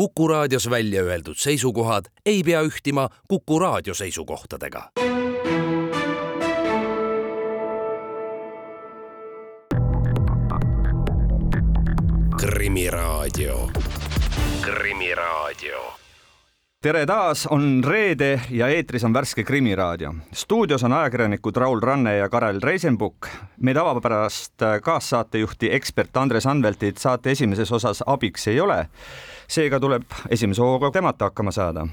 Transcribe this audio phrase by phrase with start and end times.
[0.00, 4.90] Kuku raadios välja öeldud seisukohad ei pea ühtima Kuku raadio seisukohtadega.
[12.36, 13.70] krimiraadio,
[14.60, 15.99] Krimiraadio
[16.80, 20.14] tere taas, on reede ja eetris on värske Krimiraadio.
[20.32, 23.26] stuudios on ajakirjanikud Raul Ranne ja Karel Reisenbuk.
[23.60, 28.86] me tavapärast kaassaatejuhti ekspert Andres Anveltit saate esimeses osas abiks ei ole.
[29.48, 31.86] seega tuleb esimese hooga temata hakkama saada.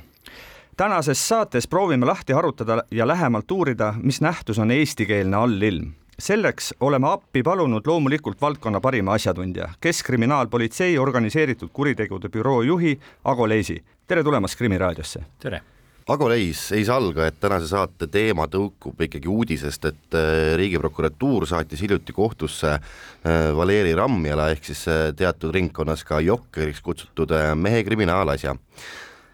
[0.77, 7.07] tänases saates proovime lahti harutada ja lähemalt uurida, mis nähtus on eestikeelne allilm selleks oleme
[7.11, 13.83] appi palunud loomulikult valdkonna parima asjatundja, Keskkriminaalpolitsei organiseeritud kuritegude büroo juhi Ago Leisi.
[14.07, 15.19] tere tulemast Krimiraadiosse.
[15.39, 15.61] tere.
[16.07, 21.81] Ago Leis ei salga, et tänase saate teema tõukub ikkagi uudisest, et äh, Riigiprokuratuur saatis
[21.81, 28.55] hiljuti kohtusse äh, Valeri Ramjala ehk siis äh, teatud ringkonnas ka jokkeriks kutsutud mehe kriminaalasja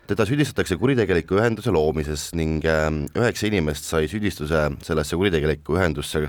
[0.07, 6.27] teda süüdistatakse kuritegeliku ühenduse loomises ning ähm, üheksa inimest sai süüdistuse sellesse kuritegelikku ühendusse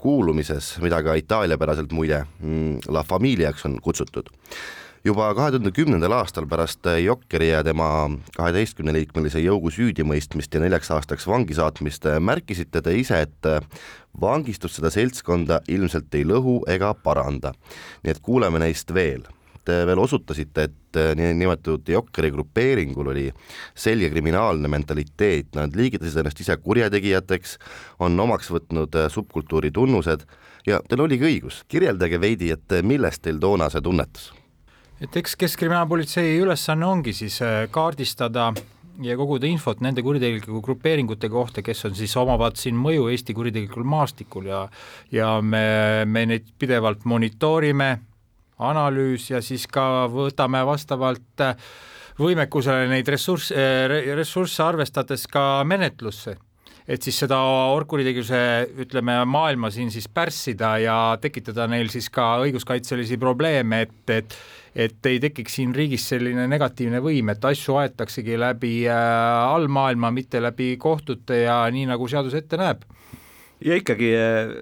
[0.00, 4.28] kuulumises, mida ka itaaliapäraselt muide mm, La Familiaks on kutsutud.
[5.04, 11.24] juba kahe tuhande kümnendal aastal pärast Jokkeri ja tema kaheteistkümneliikmelise jõugu süüdimõistmist ja neljaks aastaks
[11.26, 13.48] vangi saatmist märkisite te ise, et
[14.20, 17.54] vangistus seda seltskonda ilmselt ei lõhu ega paranda.
[18.04, 19.24] nii et kuuleme neist veel
[19.64, 23.26] te veel osutasite, et äh, niinimetatud Jokkeri grupeeringul oli
[23.74, 27.56] selge kriminaalne mentaliteet, nad liigitasid ennast ise kurjategijateks,
[28.00, 30.26] on omaks võtnud äh, subkultuuri tunnused
[30.66, 34.32] ja teil oligi õigus, kirjeldage veidi, et millest teil toona see tunnetus?
[35.00, 37.38] et eks Keskkriminaalpolitsei ülesanne ongi siis
[37.72, 38.50] kaardistada
[39.00, 43.86] ja koguda infot nende kuritegelike grupeeringute kohta, kes on siis, omavad siin mõju Eesti kuritegelikul
[43.88, 44.66] maastikul ja
[45.12, 47.90] ja me, me neid pidevalt monitoorime
[48.60, 51.56] analüüs ja siis ka võtame vastavalt äh,
[52.20, 56.36] võimekusele neid ressursse, äh, ressursse arvestades ka menetlusse
[56.90, 57.38] et siis seda
[57.70, 58.38] orgkuritegevuse,
[58.82, 64.40] ütleme, maailma siin siis pärssida ja tekitada neil siis ka õiguskaitselisi probleeme, et, et
[64.70, 68.98] et ei tekiks siin riigis selline negatiivne võim, et asju aetaksegi läbi äh,
[69.50, 72.84] allmaailma, mitte läbi kohtute ja nii, nagu seadus ette näeb.
[73.66, 74.52] ja ikkagi äh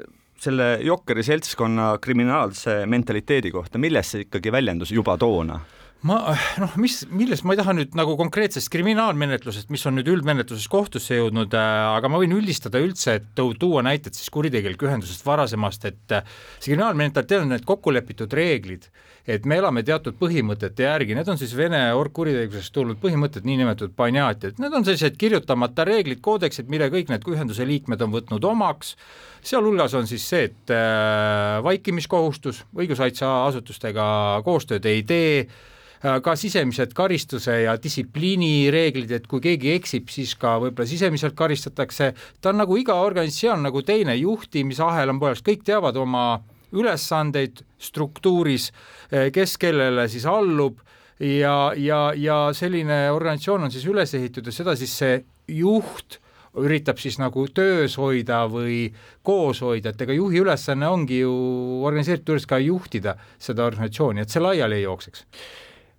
[0.42, 5.60] selle Jokkeri seltskonna kriminaalse mentaliteedi kohta, milles see ikkagi väljendus juba toona?
[6.06, 6.18] ma
[6.62, 11.18] noh, mis, millest ma ei taha nüüd nagu konkreetsest kriminaalmenetlusest, mis on nüüd üldmenetluses kohtusse
[11.18, 16.14] jõudnud äh,, aga ma võin üldistada üldse, et tuua näited siis kuritegelikku ühendusest varasemast, et
[16.14, 16.28] äh,
[16.60, 18.86] see kriminaalmentaliteet on need kokkulepitud reeglid,
[19.28, 24.56] et me elame teatud põhimõtete järgi, need on siis Vene orgkuritegevusest tulnud põhimõtted, niinimetatud banjatiad,
[24.62, 28.94] need on sellised kirjutamata reeglid, koodeksid, mille kõik need ühenduse liikmed on võtnud omaks.
[29.44, 34.08] Sealhulgas on siis see, et äh, vaikimiskohustus, õiguskaitseasutustega
[34.48, 40.56] koostööd ei tee, äh, ka sisemised karistuse ja distsipliinireeglid, et kui keegi eksib, siis ka
[40.64, 46.00] võib-olla sisemiselt karistatakse, ta on nagu iga organisatsioon nagu teine, juhtimisahel on poolest, kõik teavad
[46.00, 46.30] oma
[46.72, 48.70] ülesandeid struktuuris,
[49.12, 50.80] äh, kes kellele siis allub
[51.20, 56.20] ja, ja, ja selline organisatsioon on siis üles ehitatud ja seda siis see juht
[56.58, 58.88] üritab siis nagu töös hoida või
[59.26, 61.32] koos hoida, et ega juhi ülesanne ongi ju
[61.86, 65.24] organiseeritud juures ka juhtida seda organisatsiooni, et see laiali ei jookseks.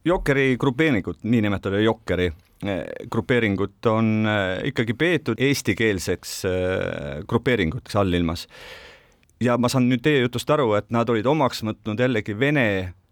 [0.09, 8.47] Jokkeri grupeeringut, niinimetatud Jokkeri eh, grupeeringut on eh, ikkagi peetud eestikeelseks eh, grupeeringuteks allilmas.
[9.44, 12.66] Ja ma saan nüüd teie jutust aru, et nad olid omaks võtnud jällegi Vene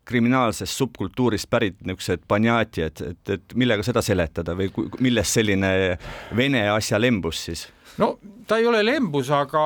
[0.08, 4.70] kriminaalsest subkultuurist pärit niisugused banjati, et, et, et millega seda seletada või
[5.04, 5.72] millest selline
[6.38, 7.68] vene asja lembus siis?
[8.00, 8.14] no
[8.48, 9.62] ta ei ole lembus, aga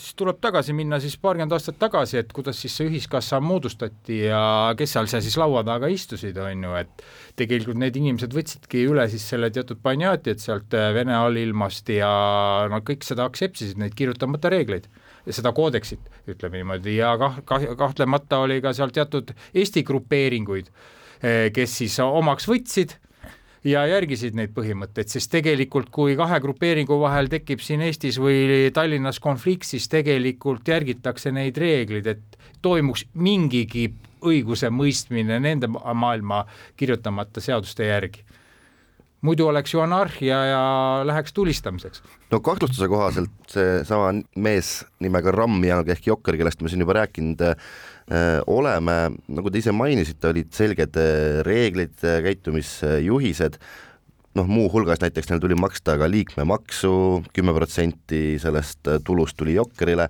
[0.00, 4.42] siis tuleb tagasi minna siis paarkümmend aastat tagasi, et kuidas siis see ühiskassa moodustati ja
[4.78, 7.04] kes seal seal siis laua taga istusid, on ju, et
[7.36, 12.12] tegelikult need inimesed võtsidki üle siis selle teatud banjati, et sealt Vene allilmast ja
[12.72, 14.88] nad kõik seda aktseptisid, neid kirjutamata reegleid
[15.30, 20.68] seda koodeksit, ütleme niimoodi, ja kah-, kah-, kahtlemata oli ka seal teatud Eesti grupeeringuid,
[21.22, 22.96] eh, kes siis omaks võtsid
[23.64, 29.22] ja järgisid neid põhimõtteid, sest tegelikult kui kahe grupeeringu vahel tekib siin Eestis või Tallinnas
[29.22, 33.92] konflikt, siis tegelikult järgitakse neid reegleid, et toimuks mingigi
[34.22, 36.44] õigusemõistmine nende maailma
[36.78, 38.22] kirjutamata seaduste järgi
[39.22, 40.62] muidu oleks ju anarhia ja
[41.06, 42.02] läheks tulistamiseks.
[42.30, 47.56] no kahtlustuse kohaselt seesama mees nimega Ramjan ehk Jokker, kellest me siin juba rääkinud äh,
[48.46, 48.98] oleme,
[49.28, 53.58] nagu te ise mainisite, olid selged äh, reeglid, äh, käitumisjuhised,
[54.38, 56.94] noh, muuhulgas näiteks neil tuli maksta ka liikmemaksu,
[57.36, 60.08] kümme protsenti sellest äh, tulust tuli Jokkerile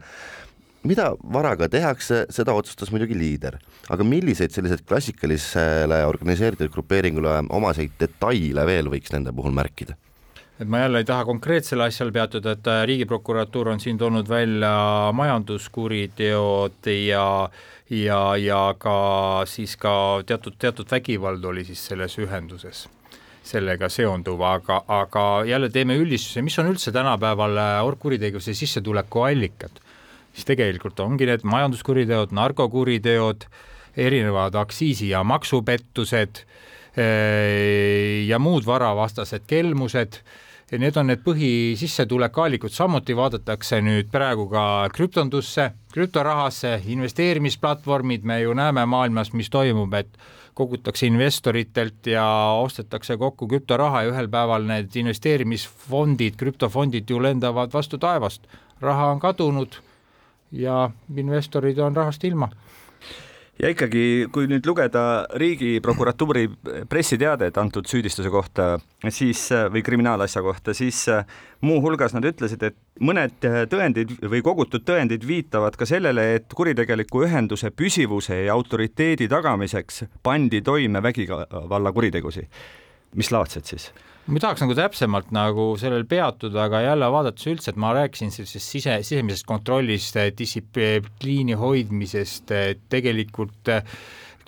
[0.88, 3.58] mida varaga tehakse, seda otsustas muidugi liider,
[3.92, 9.98] aga milliseid selliseid klassikalisele organiseeritud grupeeringule omaseid detaile veel võiks nende puhul märkida?
[10.62, 15.10] et ma jälle ei taha konkreetsele asjale peatuda, et äh, Riigiprokuratuur on siin toonud välja
[15.16, 17.26] majanduskuriteod ja
[17.90, 22.86] ja, ja ka siis ka teatud, teatud vägivald oli siis selles ühenduses
[23.42, 29.82] sellega seonduv, aga, aga jälle teeme üldistuse, mis on üldse tänapäeval äh, orgkuritegevuse sissetuleku allikad,
[30.32, 33.46] siis tegelikult ongi need majanduskuriteod, narkokuriteod,
[33.96, 36.44] erinevad aktsiisi- ja maksupettused
[36.98, 40.22] äh, ja muud varavastased kelmused.
[40.72, 48.86] Need on need põhisissetulekuallikud, samuti vaadatakse nüüd praegu ka krüptondusse, krüptorahasse, investeerimisplatvormid, me ju näeme
[48.88, 50.08] maailmas, mis toimub, et
[50.56, 52.24] kogutakse investoritelt ja
[52.56, 58.48] ostetakse kokku krüptoraha ja ühel päeval need investeerimisfondid, krüptofondid ju lendavad vastu taevast.
[58.80, 59.76] raha on kadunud
[60.52, 62.50] ja investorid on rahast ilma
[63.62, 66.46] ja ikkagi, kui nüüd lugeda Riigiprokuratuuri
[66.90, 68.76] pressiteadet antud süüdistuse kohta,
[69.12, 71.04] siis või kriminaalasja kohta, siis
[71.62, 73.38] muuhulgas nad ütlesid, et mõned
[73.70, 80.62] tõendid või kogutud tõendid viitavad ka sellele, et kuritegeliku ühenduse püsivuse ja autoriteedi tagamiseks pandi
[80.62, 82.48] toime vägivallakuritegusid.
[83.14, 83.92] mis laadsed siis?
[84.26, 88.74] Ma tahaks nagu täpsemalt nagu sellel peatuda, aga jälle vaadates üldse, et ma rääkisin sellisest
[88.76, 93.82] sise, sisemisest kontrollist, distsipliini hoidmisest, et tegelikult äh,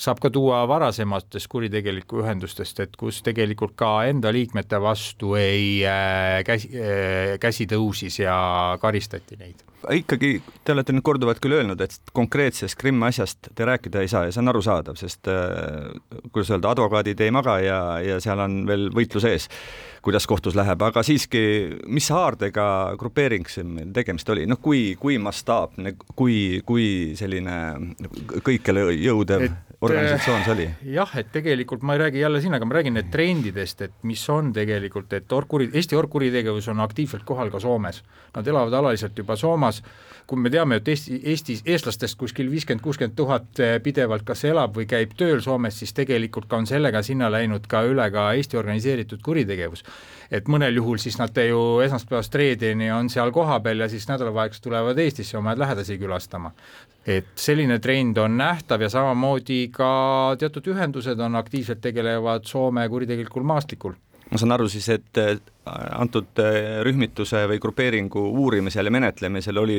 [0.00, 6.40] saab ka tuua varasematest kuritegelikku ühendustest, et kus tegelikult ka enda liikmete vastu ei äh,
[6.46, 8.34] käsi, äh, käsi tõusis ja
[8.82, 9.62] karistati neid.
[9.84, 14.24] ikkagi te olete nüüd korduvalt küll öelnud, et konkreetsest Krimmi asjast te rääkida ei saa
[14.24, 15.90] ja see on arusaadav, sest äh,
[16.32, 19.48] kuidas öelda, advokaadid ei maga ja, ja seal on veel võitlus ees,
[20.04, 21.44] kuidas kohtus läheb, aga siiski,
[21.86, 22.66] mis haardega
[23.00, 26.88] grupeering siin tegemist oli, noh, kui, kui mastaapne, kui, kui
[27.18, 27.60] selline
[28.44, 30.66] kõikjale jõudev et organisatsioon see oli?
[30.94, 34.22] jah, et tegelikult ma ei räägi jälle siin, aga ma räägin need trendidest, et mis
[34.32, 38.02] on tegelikult, et orgkuri, Eesti orgkuritegevus on aktiivselt kohal ka Soomes.
[38.34, 39.82] Nad elavad alaliselt juba Soomas,
[40.26, 44.76] kui me teame, et Eesti, Eestis, eestlastest kuskil viiskümmend, kuuskümmend tuhat eh, pidevalt kas elab
[44.78, 48.60] või käib tööl Soomes, siis tegelikult ka on sellega sinna läinud ka üle ka Eesti
[48.60, 49.84] organiseeritud kuritegevus.
[50.30, 54.98] et mõnel juhul siis nad ju esmaspäevast reedeni on seal kohapeal ja siis nädalavahetusel tulevad
[54.98, 56.50] Eestisse oma lähedasi külastama
[57.06, 59.90] et selline trend on nähtav ja samamoodi ka
[60.40, 63.94] teatud ühendused on aktiivselt tegelevad Soome kuritegelikul maastikul
[64.30, 65.20] ma saan aru siis, et
[65.94, 69.78] antud äh, rühmituse või grupeeringu uurimisel ja menetlemisel oli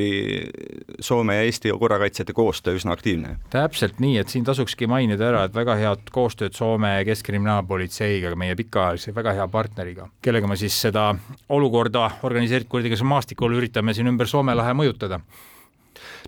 [1.00, 3.36] Soome ja Eesti korrakaitsjate koostöö üsna aktiivne.
[3.50, 9.14] täpselt nii, et siin tasukski mainida ära, et väga head koostööd Soome Keskkriminaalpolitseiga, meie pikaajalise
[9.14, 11.10] väga hea partneriga, kellega me siis seda
[11.48, 15.20] olukorda organiseeritud kuritegevuse maastikul üritame siin ümber Soome lahe mõjutada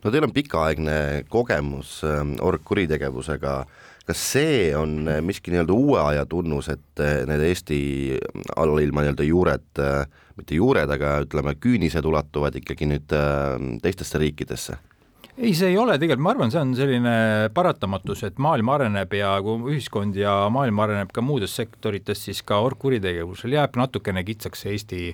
[0.05, 0.99] no teil on pikaaegne
[1.32, 3.55] kogemus ähm, orgkuritegevusega,
[4.08, 7.81] kas see on äh, miski nii-öelda uue aja tunnus, et äh, need Eesti
[8.56, 10.05] allilma nii-öelda juured, äh,
[10.38, 13.17] mitte juured, aga ütleme, küünised ulatuvad ikkagi nüüd
[13.82, 14.79] teistesse riikidesse?
[15.38, 17.17] ei, see ei ole tegelikult, ma arvan, see on selline
[17.55, 22.58] paratamatus, et maailm areneb ja kui ühiskond ja maailm areneb ka muudes sektorites, siis ka
[22.64, 25.12] orgkuritegevusel jääb natukene kitsaks Eesti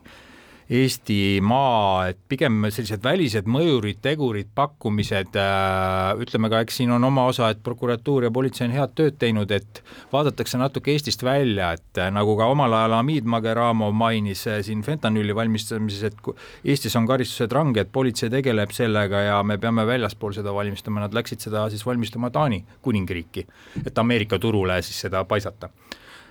[0.65, 7.27] Eestimaa, et pigem sellised välised mõjurid, tegurid, pakkumised, äh, ütleme ka, eks siin on oma
[7.29, 9.83] osa, et prokuratuur ja politsei on head tööd teinud, et
[10.13, 14.81] vaadatakse natuke Eestist välja, et äh, nagu ka omal ajal Hamid Mageramov mainis äh, siin
[14.87, 16.33] fentanüüli valmistamises, et
[16.65, 21.45] Eestis on karistused ranged, politsei tegeleb sellega ja me peame väljaspool seda valmistama, nad läksid
[21.45, 23.45] seda siis valmistama Taani kuningriiki,
[23.85, 25.69] et Ameerika turule siis seda paisata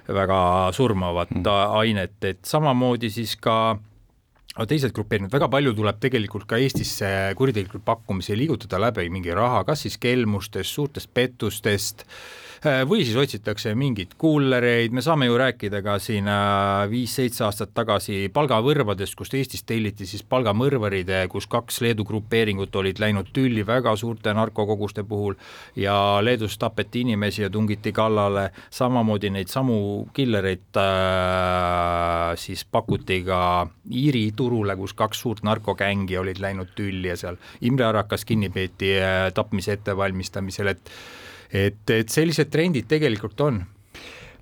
[0.09, 1.45] väga surmavat mm.
[1.77, 3.77] ainet, et samamoodi siis ka
[4.53, 9.63] aga teised grupeeringud, väga palju tuleb tegelikult ka Eestisse kuritegelikult pakkumisi liigutada läbi mingi raha,
[9.65, 15.81] kas siis kelmustest, suurtest pettustest äh,, või siis otsitakse mingeid kullereid, me saame ju rääkida
[15.83, 22.05] ka siin äh, viis-seitse aastat tagasi palgavõrvadest, kust Eestis telliti siis palgamõrvarid, kus kaks Leedu
[22.07, 25.35] grupeeringut olid läinud tülli väga suurte narkokoguste puhul
[25.75, 33.41] ja Leedus tapeti inimesi ja tungiti kallale, samamoodi neid samu killereid äh, siis pakuti ka
[33.91, 38.95] Iiri turule, kus kaks suurt narkogängi olid läinud tülli ja seal Imre Arakas kinni peeti
[39.01, 40.95] äh, tapmise ettevalmistamisel, et
[41.53, 43.61] et, et sellised trendid tegelikult on.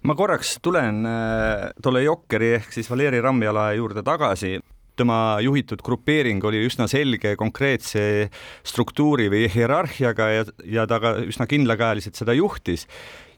[0.07, 4.55] Ma korraks tulen äh, tolle Jokkeri ehk siis Valeri Ramjala juurde tagasi.
[4.97, 8.29] Tema juhitud grupeering oli üsna selge konkreetse
[8.67, 12.87] struktuuri või hierarhiaga ja, ja ta ka üsna kindlakäeliselt seda juhtis.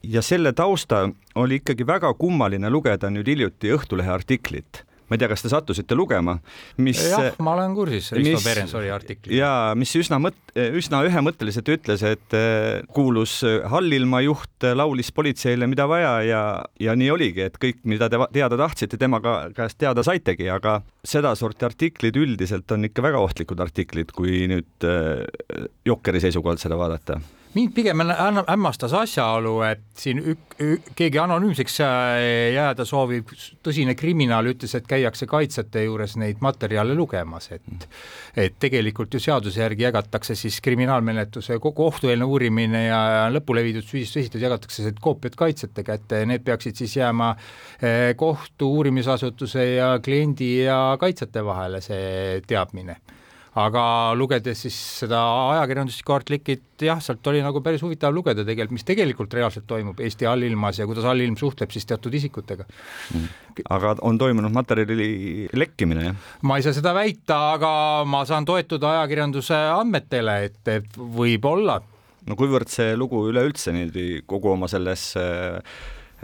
[0.03, 5.29] ja selle tausta oli ikkagi väga kummaline lugeda nüüd hiljuti Õhtulehe artiklit ma ei tea,
[5.31, 6.37] kas te sattusite lugema,
[6.83, 9.35] mis jah, ma olen kursis, Risto Perensori artikli.
[9.37, 13.39] ja mis üsna mõt-, üsna ühemõtteliselt ütles, et eh, kuulus
[13.71, 16.41] hallilma juht laulis politseile, mida vaja ja,
[16.79, 20.79] ja nii oligi, et kõik, mida te teada tahtsite, tema ka käest teada saitegi, aga
[21.03, 24.91] sedasorti artiklid üldiselt on ikka väga ohtlikud artiklid, kui nüüd
[25.85, 27.19] Jokkeri seisukohalt seda vaadata
[27.53, 28.01] mind pigem
[28.47, 32.17] hämmastas asjaolu, et siin ük, ük, keegi anonüümseks äh,
[32.55, 33.29] jääda soovib
[33.65, 37.87] tõsine kriminaal ütles, et käiakse kaitsjate juures neid materjale lugemas, et
[38.39, 44.23] et tegelikult ju seaduse järgi jagatakse siis kriminaalmenetluse kogu kohtueelne uurimine ja lõpule viidud süüdistus
[44.23, 49.97] esitatud, jagatakse need koopiad kaitsjate kätte ja need peaksid siis jääma eh, kohtu uurimisasutuse ja
[50.03, 52.97] kliendi ja kaitsjate vahele, see teadmine
[53.59, 53.83] aga
[54.17, 55.19] lugedes siis seda
[55.53, 60.27] ajakirjanduslikku artiklit, jah, sealt oli nagu päris huvitav lugeda tegelikult, mis tegelikult reaalselt toimub Eesti
[60.29, 62.65] allilmas ja kuidas allilm suhtleb siis teatud isikutega.
[63.69, 66.29] aga on toimunud materjali lekkimine, jah?
[66.41, 67.71] ma ei saa seda väita, aga
[68.09, 71.79] ma saan toetuda ajakirjanduse andmetele, et, võib-olla.
[72.25, 75.61] no kuivõrd see lugu üleüldse niimoodi kogu oma selles äh,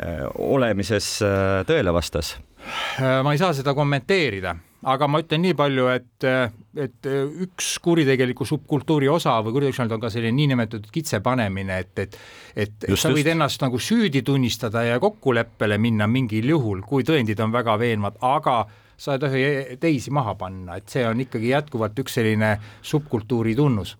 [0.01, 2.39] äh, olemises äh, tõele vastas?
[2.99, 4.57] ma ei saa seda kommenteerida,
[4.87, 6.27] aga ma ütlen nii palju, et,
[6.79, 7.09] et
[7.45, 12.19] üks kuritegeliku subkultuuri osa või kuritegevus on ka selline niinimetatud kitsepanemine, et, et
[12.55, 13.33] et Just, sa võid just.
[13.33, 18.63] ennast nagu süüdi tunnistada ja kokkuleppele minna mingil juhul, kui tõendid on väga veenvad, aga
[18.99, 19.43] sa ei tohi
[19.79, 23.97] teisi maha panna, et see on ikkagi jätkuvalt üks selline subkultuuri tunnus.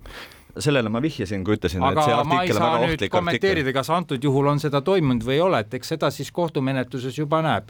[0.60, 4.50] sellele ma vihjasin, kui ütlesin, et see artikkel on väga ohtlik kommenteerida, kas antud juhul
[4.52, 7.70] on seda toimunud või ei ole, et eks seda siis kohtumenetluses juba näeb.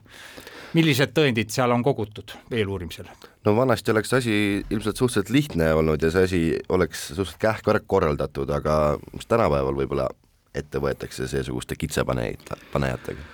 [0.78, 3.10] Millised tõendid seal on kogutud eeluurimisel?
[3.46, 4.36] no vanasti oleks asi
[4.70, 9.78] ilmselt suhteliselt lihtne olnud ja see asi oleks suhteliselt kähku ära korraldatud, aga mis tänapäeval
[9.82, 10.10] võib-olla
[10.56, 13.28] ette võetakse seesuguste kitsepaneid, panejatega?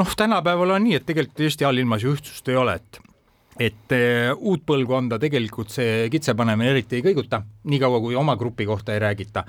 [0.00, 3.02] noh, tänapäeval on nii, et tegelikult Eesti allilmas ju ühtsust ei ole, et
[3.60, 8.94] et eh, uut põlvkonda tegelikult see kitsepanemine eriti ei kõiguta, niikaua kui oma grupi kohta
[8.94, 9.44] ei räägita.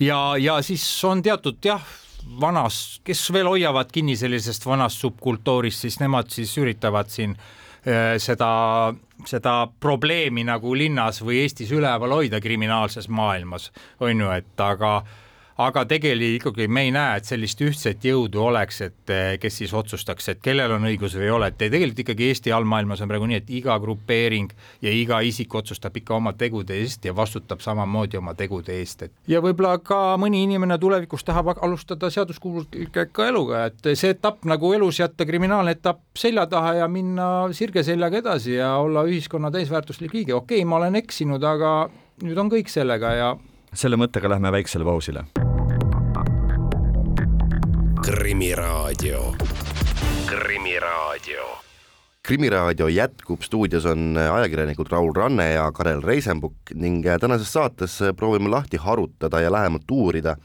[0.00, 1.82] ja, ja siis on teatud jah,
[2.40, 7.34] vanas, kes veel hoiavad kinni sellisest vanast subkultuurist, siis nemad siis üritavad siin
[7.86, 8.50] eh, seda,
[9.26, 13.70] seda probleemi nagu linnas või Eestis üleval hoida kriminaalses maailmas,
[14.00, 15.00] on ju, et aga
[15.58, 19.72] aga tegelikult ikkagi me ei näe, et sellist ühtset jõudu oleks, et eh, kes siis
[19.74, 23.26] otsustaks, et kellel on õigus või ei ole, et tegelikult ikkagi Eesti allmaailmas on praegu
[23.26, 24.52] nii, et iga grupeering
[24.84, 29.16] ja iga isik otsustab ikka oma tegude eest ja vastutab samamoodi oma tegude eest, et
[29.30, 35.02] ja võib-olla ka mõni inimene tulevikus tahab alustada seaduskuuleka eluga, et see etapp nagu elus
[35.02, 40.38] jätta kriminaalne etapp selja taha ja minna sirge seljaga edasi ja olla ühiskonna täisväärtuslik liige,
[40.38, 41.74] okei okay,, ma olen eksinud, aga
[42.22, 43.36] nüüd on kõik sellega ja
[43.74, 45.26] selle mõttega lähme väiksele pausile.
[48.08, 49.34] Krimiraadio.
[50.26, 51.44] krimiraadio.
[52.22, 58.76] krimiraadio jätkub, stuudios on ajakirjanikud Raul Ranne ja Karel Reisenbuk ning tänases saates proovime lahti
[58.76, 60.36] harutada ja lähemalt uurida,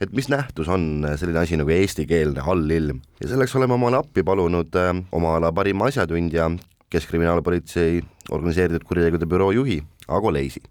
[0.00, 4.80] et mis nähtus on selline asi nagu eestikeelne allilm ja selleks oleme omale appi palunud
[4.80, 6.50] äh, oma ala parima asjatundja,
[6.90, 8.00] Keskkriminaalpolitsei
[8.30, 10.62] organiseeritud kuritegude büroo juhi Ago Leisi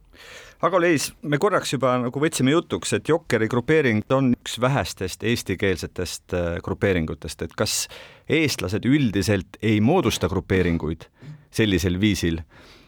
[0.66, 6.36] aga Leis, me korraks juba nagu võtsime jutuks, et Jokkeri grupeering on üks vähestest eestikeelsetest
[6.36, 7.86] äh, grupeeringutest, et kas
[8.30, 11.08] eestlased üldiselt ei moodusta grupeeringuid
[11.56, 12.44] sellisel viisil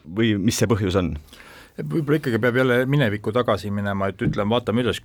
[0.06, 1.16] või mis see põhjus on?
[1.82, 5.00] võib-olla ikkagi peab jälle minevikku tagasi minema, et ütleme, vaatame üles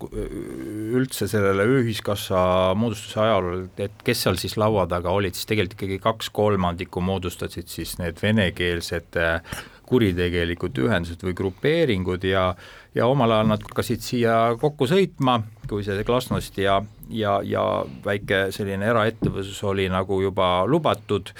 [0.98, 2.40] üldse sellele ühiskassa
[2.76, 7.70] moodustuse ajalool, et kes seal siis laua taga olid, siis tegelikult ikkagi kaks kolmandikku moodustasid
[7.70, 12.50] siis need venekeelsed äh, kuritegelikud ühendused või grupeeringud ja
[12.96, 16.78] ja omal ajal nad hakkasid siia kokku sõitma, kui see Glasnost ja,
[17.12, 17.62] ja, ja
[18.04, 21.32] väike selline eraettevõtlus oli nagu juba lubatud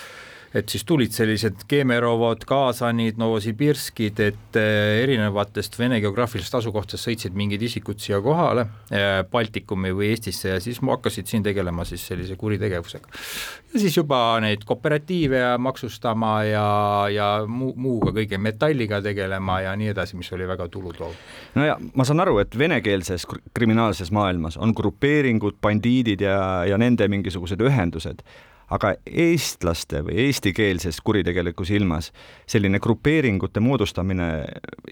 [0.56, 7.62] et siis tulid sellised Kemerovad, Kaasanid, Novosibirskid, et eh, erinevatest Vene geograafilistest asukohtadest sõitsid mingid
[7.66, 13.12] isikud siia kohale eh, Baltikumi või Eestisse ja siis hakkasid siin tegelema siis sellise kuritegevusega.
[13.75, 16.66] ja siis juba neid kooperatiive maksustama ja,
[17.12, 21.14] ja muu, muuga kõige metalliga tegelema ja nii edasi, mis oli väga tulutoov.
[21.54, 26.80] no ja ma saan aru, et venekeelses kr- kriminaalses maailmas on grupeeringud, bandiidid ja, ja
[26.80, 28.25] nende mingisugused ühendused
[28.73, 32.11] aga eestlaste või eestikeelses kuritegelikus ilmas
[32.50, 34.30] selline grupeeringute moodustamine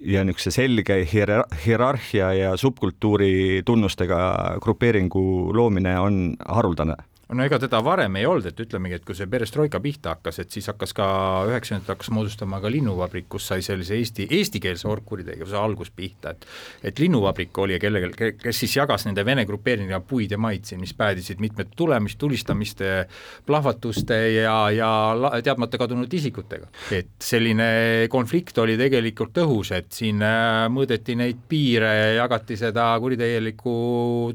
[0.02, 4.20] ja niisuguse selge hierar hierarhia ja subkultuuri tunnustega
[4.62, 6.96] grupeeringu loomine on haruldane
[7.34, 10.54] no ega teda varem ei olnud, et ütlemegi, et kui see perestroika pihta hakkas, et
[10.54, 11.06] siis hakkas ka
[11.48, 16.46] üheksakümnendatel hakkas moodustama ka linnuvabrik, kus sai sellise eesti, eestikeelse orgkuritegevuse algus pihta, et
[16.90, 20.94] et linnuvabrik oli kellelgi, kes siis jagas nende vene grupeeringuga puid ja maid siin, mis
[20.96, 22.92] päädisid mitmete tulemist, tulistamiste,
[23.46, 24.90] plahvatuste ja, ja
[25.44, 26.68] teadmata kadunud isikutega.
[26.94, 32.92] et selline konflikt oli tegelikult õhus, et siin äh, mõõdeti neid piire ja jagati seda
[33.00, 33.74] kuritegelikku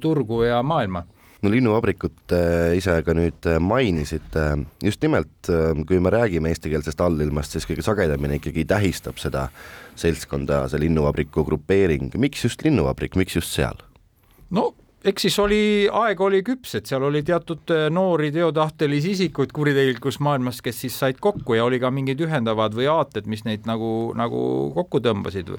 [0.02, 1.06] turgu ja maailma
[1.42, 4.46] no linnuvabrikut äh, ise ka nüüd äh, mainisite,
[4.84, 5.52] just nimelt
[5.88, 9.48] kui me räägime eestikeelsest allilmast, siis kõige sagedamini ikkagi tähistab seda
[10.00, 13.80] seltskonda see linnuvabriku grupeering, miks just linnuvabrik, miks just seal?
[14.50, 14.72] no
[15.06, 20.60] eks siis oli, aeg oli küps, et seal oli teatud noori teotahtelisi isikuid kuritegelikus maailmas,
[20.66, 24.42] kes siis said kokku ja oli ka mingid ühendavad või aated, mis neid nagu, nagu
[24.76, 25.56] kokku tõmbasid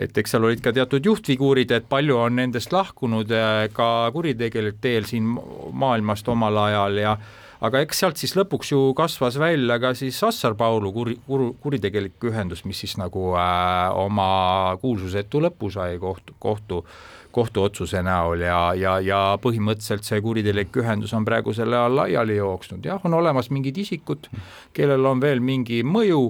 [0.00, 4.80] et eks seal olid ka teatud juhtfiguurid, et palju on nendest lahkunud äh, ka kuritegelik
[4.82, 5.28] teel siin
[5.72, 7.14] maailmast omal ajal ja
[7.60, 12.64] aga eks sealt siis lõpuks ju kasvas välja ka siis Assar-Paulu kuri, kur, kuritegelik ühendus,
[12.64, 16.84] mis siis nagu äh, oma kuulsusetu lõpu sai kohtu, kohtu
[17.32, 22.84] kohtuotsuse näol ja, ja, ja põhimõtteliselt see kuritegelik ühendus on praegu selle all laiali jooksnud,
[22.84, 24.30] jah, on olemas mingid isikud,
[24.76, 26.24] kellel on veel mingi mõju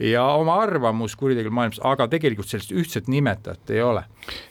[0.00, 4.04] ja oma arvamus kuritegevuse maailmas, aga tegelikult sellist ühtset nimetajat ei ole.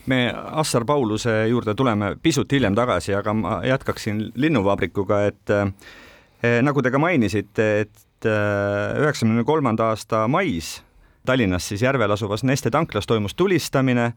[0.06, 6.82] me Assar Pauluse juurde tuleme pisut hiljem tagasi, aga ma jätkaksin linnuvabrikuga, et eh, nagu
[6.82, 10.80] te ka mainisite, et eh, üheksakümne kolmanda aasta mais
[11.26, 14.14] Tallinnas siis järvel asuvas Neste tanklas toimus tulistamine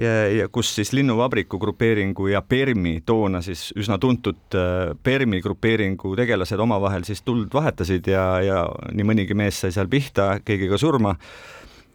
[0.00, 6.60] ja, kus siis Linnuvabriku grupeeringu ja Permi, toona siis üsna tuntud äh, Permi grupeeringu tegelased
[6.60, 11.14] omavahel siis tuld vahetasid ja, ja nii mõnigi mees sai seal pihta, keegi ka surma.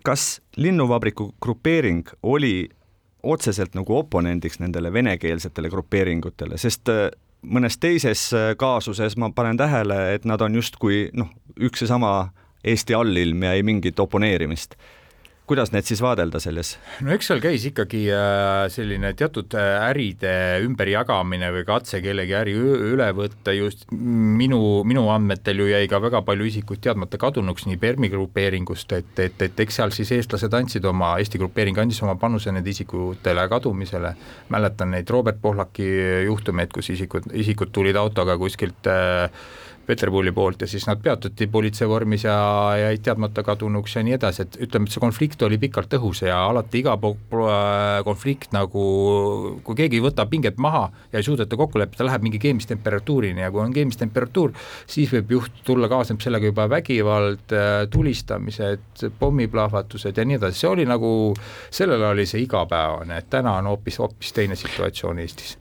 [0.05, 2.69] kas Linnuvabriku grupeering oli
[3.23, 7.07] otseselt nagu oponendiks nendele venekeelsetele grupeeringutele, sest äh,
[7.41, 12.13] mõnes teises äh, kaasuses ma panen tähele, et nad on justkui noh, üks ja sama
[12.65, 14.75] Eesti allilm ja ei mingit oponeerimist
[15.45, 16.75] kuidas neid siis vaadelda selles?
[17.05, 20.33] no eks seal käis ikkagi äh, selline teatud äh, äride
[20.65, 26.23] ümberjagamine või katse kellegi äri üle võtta, just minu, minu andmetel ju jäi ka väga
[26.25, 30.85] palju isikuid teadmata kadunuks nii Permi grupeeringust, et, et, et eks seal siis eestlased andsid
[30.89, 34.15] oma, Eesti grupeering andis oma panuse nende isikutele kadumisele,
[34.53, 35.85] mäletan neid Robert Pohlaki
[36.25, 39.29] juhtumeid, kus isikud, isikud tulid autoga kuskilt äh,
[39.85, 42.35] Peterburi poolt ja siis nad peatati politsei vormis ja
[42.79, 46.39] jäid teadmata kadunuks ja nii edasi, et ütleme, et see konflikt oli pikalt õhus ja
[46.49, 46.95] alati iga
[48.05, 48.85] konflikt nagu,
[49.65, 53.61] kui keegi võtab pinget maha ja ei suudeta kokku leppida, läheb mingi keemistemperatuurini ja kui
[53.63, 54.55] on keemistemperatuur,
[54.89, 57.53] siis võib juht tulla, kaasneb sellega juba vägivald,
[57.93, 61.11] tulistamised, pommiplahvatused ja nii edasi, see oli nagu,
[61.73, 65.57] sellel oli see igapäevane, et täna on hoopis, hoopis teine situatsioon Eestis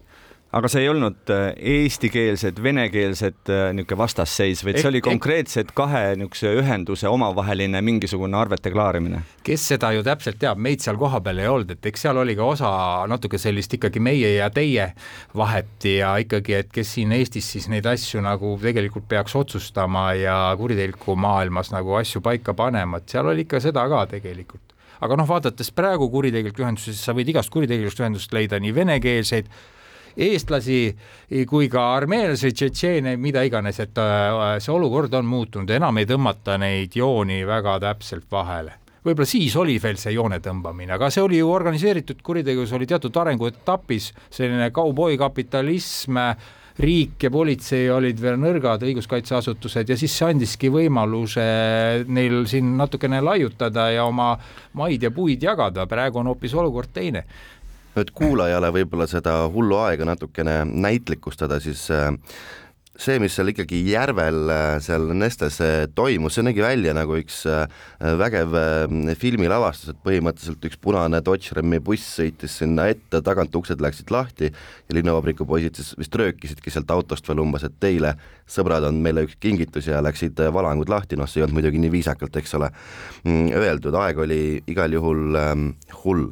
[0.55, 6.15] aga see ei olnud äh, eestikeelsed, venekeelsed äh, niisugune vastasseis, vaid see oli konkreetselt kahe
[6.19, 9.25] niisuguse ühenduse omavaheline mingisugune arvete klaarimine?
[9.47, 12.47] kes seda ju täpselt teab, meid seal kohapeal ei olnud, et eks seal oli ka
[12.55, 12.71] osa
[13.11, 14.91] natuke sellist ikkagi meie ja teie
[15.37, 20.39] vahet ja ikkagi, et kes siin Eestis siis neid asju nagu tegelikult peaks otsustama ja
[20.59, 25.27] kuritegeliku maailmas nagu asju paika panema, et seal oli ikka seda ka tegelikult aga noh,
[25.29, 29.51] vaadates praegu kuritegelikku ühendusi, siis sa võid igast kuritegelikust ühendust leida nii venekeelseid
[30.17, 30.79] eestlasi
[31.49, 36.59] kui ka armeenlasi, tšetšeene, mida iganes, et äh, see olukord on muutunud, enam ei tõmmata
[36.61, 38.81] neid jooni väga täpselt vahele.
[39.05, 43.17] Võib-olla siis oli veel see joone tõmbamine, aga see oli ju organiseeritud kuritegevus, oli teatud
[43.21, 46.21] arenguetapis selline kauboikapitalism,
[46.81, 51.45] riik ja politsei olid veel nõrgad õiguskaitseasutused ja siis see andiski võimaluse
[52.11, 54.33] neil siin natukene laiutada ja oma
[54.81, 57.23] maid ja puid jagada, praegu on hoopis olukord teine
[58.01, 62.11] et kuulajale võib-olla seda hullu aega natukene näitlikustada, siis äh,
[62.99, 67.43] see, mis seal ikkagi järvel äh, seal Nestes äh, toimus, see nägi välja nagu üks
[68.19, 68.57] vägev
[69.21, 74.51] filmilavastus, et põhimõtteliselt üks punane Dodge Rami buss sõitis sinna ette, tagant uksed läksid lahti
[74.51, 78.17] ja linnuvabriku poisid siis vist röökisidki sealt autost veel umbes, et teile,
[78.51, 81.95] sõbrad, on meile üks kingitus ja läksid valangud lahti, noh, see ei olnud muidugi nii
[81.95, 82.73] viisakalt, eks ole,
[83.23, 85.71] mm, öeldud, aeg oli igal juhul ähm,
[86.03, 86.29] hull.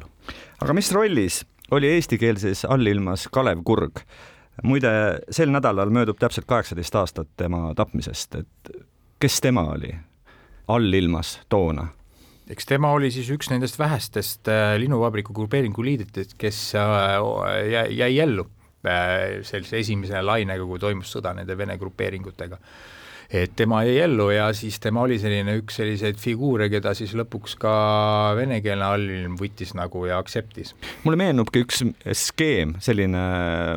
[0.63, 1.41] aga mis rollis
[1.73, 3.99] oli eestikeelses allilmas Kalev Kurg.
[4.63, 4.89] muide,
[5.33, 8.73] sel nädalal möödub täpselt kaheksateist aastat tema tapmisest, et
[9.19, 9.93] kes tema oli
[10.67, 11.87] allilmas toona?
[12.49, 18.45] eks tema oli siis üks nendest vähestest äh, linnuvabriku grupeeringu liidritest, kes äh, jäi ellu
[18.85, 22.59] äh, sellise esimese lainega, kui toimus sõda nende Vene grupeeringutega
[23.29, 27.55] et tema jäi ellu ja siis tema oli selline üks selliseid figuure, keda siis lõpuks
[27.61, 27.75] ka
[28.39, 30.75] venekeelne allilm võttis nagu ja aktseptis.
[31.03, 31.83] mulle meenubki üks
[32.23, 33.23] skeem, selline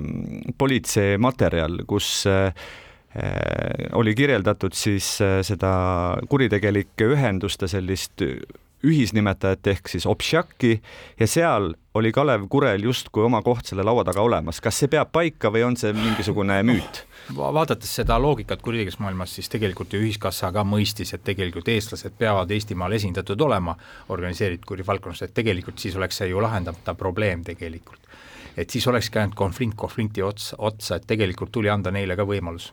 [0.01, 2.53] mm, politseimaterjal, kus äh,
[3.97, 5.07] oli kirjeldatud siis
[5.49, 5.73] seda
[6.29, 8.21] kuritegelike ühenduste sellist
[8.85, 10.77] ühisnimetajat ehk siis Obšaki
[11.21, 14.61] ja seal oli Kalev Kurel justkui oma koht selle laua taga olemas.
[14.61, 17.05] kas see peab paika või on see mingisugune müüt?
[17.37, 22.51] vaadates seda loogikat kuritegevuse maailmas, siis tegelikult ju ühiskassa ka mõistis, et tegelikult eestlased peavad
[22.53, 23.75] Eestimaal esindatud olema
[24.09, 28.01] organiseeritud kurivaldkonnas, et tegelikult siis oleks see ju lahendamata probleem tegelikult.
[28.57, 32.73] et siis olekski ainult konflikt konflikti otsa, otsa, et tegelikult tuli anda neile ka võimalus.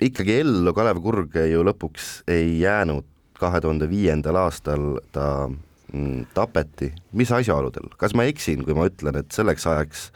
[0.00, 3.11] ikkagi ellu Kalev Kurg ju lõpuks ei jäänud
[3.42, 9.18] kahe tuhande viiendal aastal ta mm, tapeti, mis asjaoludel, kas ma eksin, kui ma ütlen,
[9.20, 10.06] et selleks ajaks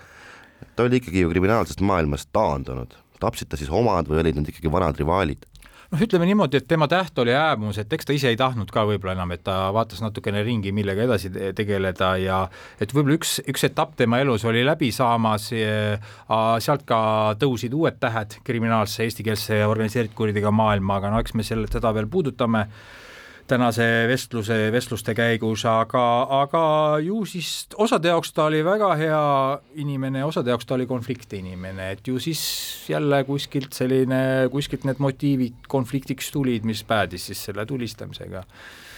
[0.76, 4.72] ta oli ikkagi ju kriminaalsest maailmast taandunud, tapsid ta siis omad või olid need ikkagi
[4.72, 5.44] vanad rivaalid?
[5.92, 8.82] noh, ütleme niimoodi, et tema täht oli hääbumus, et eks ta ise ei tahtnud ka
[8.88, 12.40] võib-olla enam, et ta vaatas natukene ringi, millega edasi tegeleda ja
[12.82, 15.48] et võib-olla üks, üks etapp tema elus oli läbi saamas,
[16.66, 17.00] sealt ka
[17.40, 22.10] tõusid uued tähed kriminaalse eestikeelse organiseeritud kuritega maailma, aga no eks me selle, seda veel
[22.10, 22.66] puudutame
[23.46, 26.04] tänase vestluse, vestluste käigus, aga,
[26.42, 26.62] aga
[27.04, 29.22] ju siis osade jaoks ta oli väga hea
[29.82, 32.42] inimene, osade jaoks ta oli konflikti inimene, et ju siis
[32.90, 34.20] jälle kuskilt selline,
[34.52, 38.44] kuskilt need motiivid konfliktiks tulid, mis päädis siis selle tulistamisega.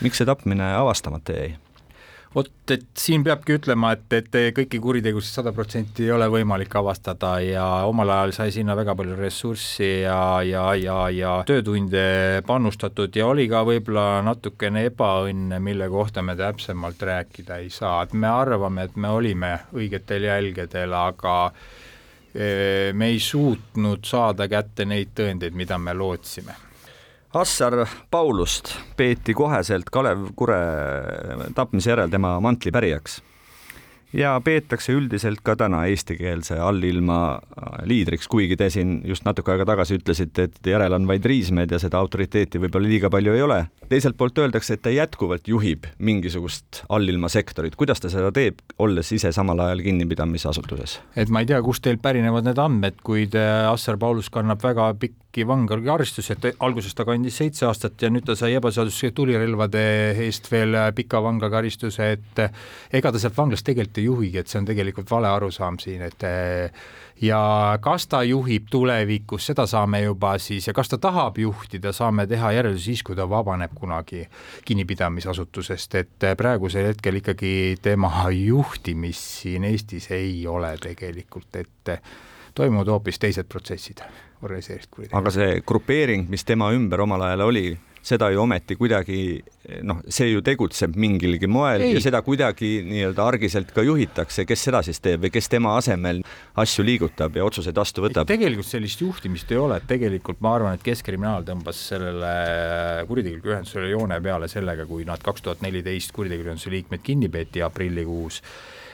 [0.00, 1.56] miks see tapmine avastamata jäi?
[2.34, 7.38] Vot, et siin peabki ütlema, et, et kõiki kuritegusid sada protsenti ei ole võimalik avastada
[7.44, 13.30] ja omal ajal sai sinna väga palju ressurssi ja, ja, ja, ja töötunde panustatud ja
[13.30, 18.88] oli ka võib-olla natukene ebaõnne, mille kohta me täpsemalt rääkida ei saa, et me arvame,
[18.88, 21.36] et me olime õigetel jälgedel, aga
[22.34, 26.67] eh, me ei suutnud saada kätte neid tõendeid, mida me lootsime
[27.36, 30.60] Assar Paulust peeti koheselt Kalev Kure
[31.54, 33.18] tapmise järel tema mantli pärijaks
[34.16, 37.18] ja peetakse üldiselt ka täna eestikeelse allilma
[37.88, 41.80] liidriks, kuigi te siin just natuke aega tagasi ütlesite, et järel on vaid Riismed ja
[41.82, 43.58] seda autoriteeti võib-olla liiga palju ei ole.
[43.88, 49.12] teiselt poolt öeldakse, et ta jätkuvalt juhib mingisugust allilma sektorit, kuidas ta seda teeb, olles
[49.12, 51.00] ise samal ajal kinnipidamisasutuses?
[51.16, 54.94] et ma ei tea, kust teil pärinevad need andmed, kuid äh, Assar Paulus kannab väga
[54.96, 59.82] pikk pikki vanglakaristusi, et alguses ta kandis seitse aastat ja nüüd ta sai ebaseaduslike tulirelvade
[60.24, 62.40] eest veel pika vanglakaristuse, et
[62.92, 66.24] ega ta sealt vanglast tegelikult ei juhigi, et see on tegelikult vale arusaam siin, et
[67.20, 67.40] ja
[67.84, 72.54] kas ta juhib tulevikus, seda saame juba siis ja kas ta tahab juhtida, saame teha
[72.56, 74.24] järeldusi siis, kui ta vabaneb kunagi
[74.64, 81.94] kinnipidamisasutusest, et praegusel hetkel ikkagi tema juhtimist siin Eestis ei ole tegelikult, et
[82.58, 84.02] toimuvad hoopis teised protsessid
[84.42, 85.18] organiseeritud kuritegevus.
[85.20, 87.68] aga see grupeering, mis tema ümber omal ajal oli,
[88.08, 89.18] seda ju ometi kuidagi
[89.86, 91.96] noh, see ju tegutseb mingilgi moel Ei.
[91.96, 96.22] ja seda kuidagi nii-öelda argiselt ka juhitakse, kes seda siis teeb või kes tema asemel
[96.62, 98.28] asju liigutab ja otsuseid vastu võtab?
[98.30, 102.32] tegelikult sellist juhtimist ei ole, et tegelikult ma arvan, et Keskkriminaal tõmbas sellele
[103.10, 107.64] kuritegeliku ühendusele joone peale sellega, kui nad kaks tuhat neliteist kuritegeliku ühenduse liikmed kinni peeti
[107.66, 108.42] aprillikuus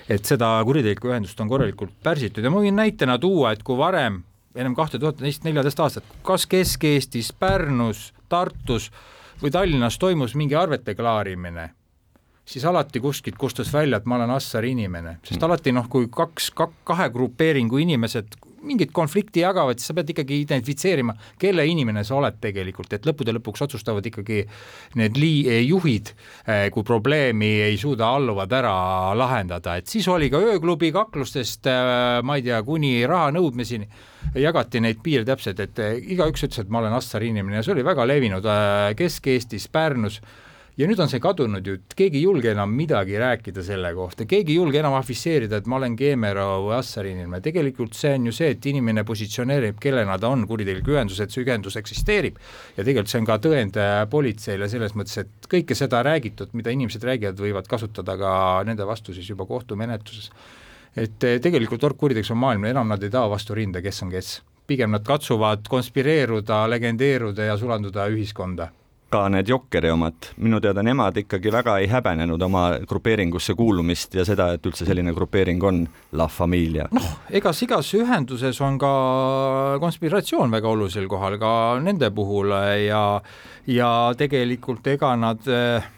[0.08, 4.22] et seda kuritegelikku ühendust on korralikult pärsitud ja ma võin näitena tuua, et kui varem
[4.54, 8.90] ennem kahte tuhat neljateist aastat, kas Kesk-Eestis, Pärnus, Tartus
[9.42, 11.68] või Tallinnas toimus mingi arvete klaarimine,
[12.46, 15.46] siis alati kuskilt kustus välja, et ma olen Assari inimene, sest mm.
[15.48, 16.52] alati noh, kui kaks,
[16.84, 22.40] kahe grupeeringu inimesed mingit konflikti jagavad, siis sa pead ikkagi identifitseerima, kelle inimene sa oled
[22.42, 24.42] tegelikult, et lõppude lõpuks otsustavad ikkagi
[25.00, 26.14] need lii-, juhid,
[26.46, 28.74] eh, kui probleemi ei suuda alluvad ära
[29.18, 33.88] lahendada, et siis oli ka ööklubi kaklustest, eh, ma ei tea, kuni raha nõudmiseni
[34.40, 37.74] jagati neid piire täpselt, et eh, igaüks ütles, et ma olen Assari inimene ja see
[37.76, 40.20] oli väga levinud eh, Kesk-Eestis, Pärnus
[40.76, 44.26] ja nüüd on see kadunud ju, et keegi ei julge enam midagi rääkida selle kohta,
[44.26, 48.26] keegi ei julge enam afišeerida, et ma olen Keemero või Assari inimene, tegelikult see on
[48.28, 52.42] ju see, et inimene positsioneerib, kellena ta on kuritegelik ühendus, et see ühendus eksisteerib.
[52.74, 56.74] Ja tegelikult see on ka tõend eh, politseile selles mõttes, et kõike seda räägitud, mida
[56.74, 58.34] inimesed räägivad, võivad kasutada ka
[58.66, 60.32] nende vastu siis juba kohtumenetluses.
[60.98, 64.40] Et eh, tegelikult orgkuritegevus on maailm, enam nad ei taha vastu rinde, kes on kes.
[64.66, 68.70] pigem nad katsuvad konspireeruda, legendeeruda ja sulanduda ühiskonda
[69.14, 74.26] ka need Jokkeri omad, minu teada nemad ikkagi väga ei häbenenud oma grupeeringusse kuulumist ja
[74.26, 75.84] seda, et üldse selline grupeering on.
[76.14, 76.86] La Familia.
[76.94, 78.92] noh, egas igas ühenduses on ka
[79.82, 81.50] konspiratsioon väga olulisel kohal ka
[81.82, 83.02] nende puhul ja,
[83.66, 85.90] ja tegelikult ega nad eh,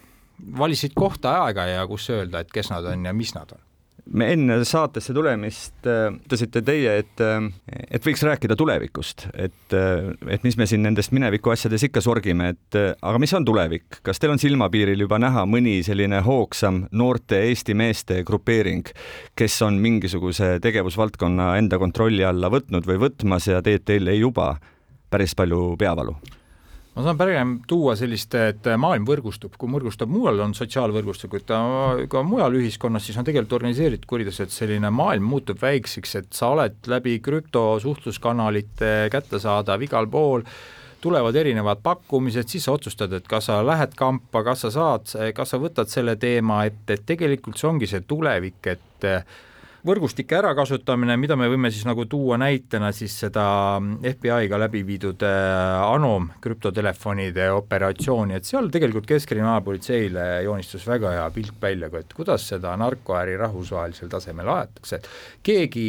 [0.59, 3.65] valisid kohta aega ja kus öelda, et kes nad on ja mis nad on
[4.14, 7.49] me enne saatesse tulemist äh, ütlesite teie, et, äh,
[7.90, 12.53] et võiks rääkida tulevikust, et, äh, et mis me siin nendest mineviku asjades ikka sorgime,
[12.55, 17.42] et aga mis on tulevik, kas teil on silmapiiril juba näha mõni selline hoogsam noorte
[17.49, 18.87] Eesti meeste grupeering,
[19.38, 24.55] kes on mingisuguse tegevusvaldkonna enda kontrolli alla võtnud või võtmas ja teeb teile juba
[25.11, 26.16] päris palju peavalu
[26.96, 31.52] ma saan pigem tuua sellist, et maailm võrgustub, kui võrgustab mujal, on sotsiaalvõrgustikud,
[32.09, 36.54] ka mujal ühiskonnas, siis on tegelikult organiseeritud kuritegevus, et selline maailm muutub väikseks, et sa
[36.54, 40.46] oled läbi krüptosuhtluskanalite kättesaadav igal pool,
[41.04, 45.52] tulevad erinevad pakkumised, siis sa otsustad, et kas sa lähed kampa, kas sa saad, kas
[45.52, 49.11] sa võtad selle teema ette, et tegelikult see ongi see tulevik, et
[49.87, 53.44] võrgustike ärakasutamine, mida me võime siis nagu tuua näitena siis seda
[54.11, 61.62] FBI-ga läbi viidud äh, Anom krüptotelefonide operatsiooni, et seal tegelikult Keskkriminaalpolitseile joonistus väga hea pilt
[61.62, 65.09] välja, et kuidas seda narkoäri rahvusvahelisel tasemel aetakse, et
[65.46, 65.88] keegi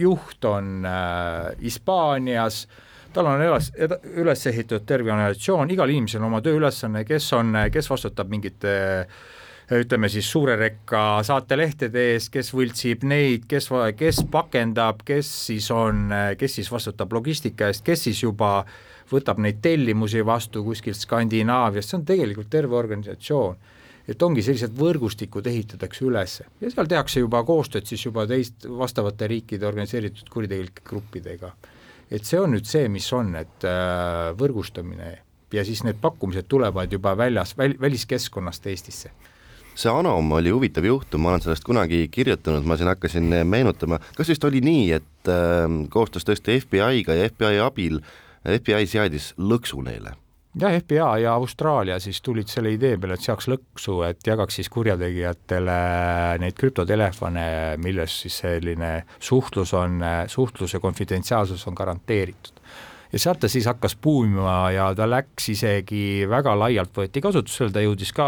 [0.00, 2.82] juht on äh, Hispaanias äh,
[3.16, 3.70] tal on üles,
[4.20, 8.74] üles ehitatud terve organisatsioon, igal inimesel on oma tööülesanne, kes on, kes vastutab mingite
[9.74, 16.12] ütleme siis suure rekka saatelehtede eest, kes võltsib neid, kes, kes pakendab, kes siis on,
[16.38, 18.60] kes siis vastutab logistika eest, kes siis juba
[19.10, 23.58] võtab neid tellimusi vastu kuskilt Skandinaaviast, see on tegelikult terve organisatsioon.
[24.06, 26.38] Et ongi sellised võrgustikud ehitatakse üles.
[26.62, 31.50] Ja seal tehakse juba koostööd siis juba teist vastavate riikide organiseeritud kuritegelike gruppidega.
[32.06, 35.16] Et see on nüüd see, mis on, et äh, võrgustamine.
[35.50, 39.10] Ja siis need pakkumised tulevad juba väljas väl,, väliskeskkonnast Eestisse
[39.76, 44.32] see Anom oli huvitav juhtum, ma olen sellest kunagi kirjutanud, ma siin hakkasin meenutama, kas
[44.32, 48.00] vist oli nii, et äh, koostöös tõesti FBI-ga ja FBI abil
[48.46, 50.16] FBI seadis lõksu neile?
[50.56, 54.70] Jah, FBI ja Austraalia siis tulid selle idee peale, et seaks lõksu, et jagaks siis
[54.72, 55.74] kurjategijatele
[56.40, 57.44] neid krüptotelefone,
[57.84, 60.00] milles siis selline suhtlus on,
[60.32, 62.62] suhtluse konfidentsiaalsus on garanteeritud
[63.16, 67.80] ja sealt ta siis hakkas buumima ja ta läks isegi väga laialt võeti kasutusele, ta
[67.80, 68.26] jõudis ka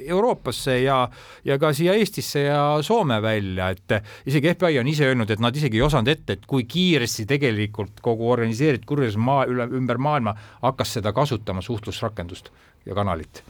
[0.00, 1.00] Euroopasse ja,
[1.44, 3.96] ja ka siia Eestisse ja Soome välja, et
[4.30, 7.98] isegi FBI on ise öelnud, et nad isegi ei osanud ette, et kui kiiresti tegelikult
[8.04, 12.52] kogu organiseeritud kurjus maa üle, ümber maailma hakkas seda kasutama, suhtlusrakendust
[12.86, 13.42] ja kanalit.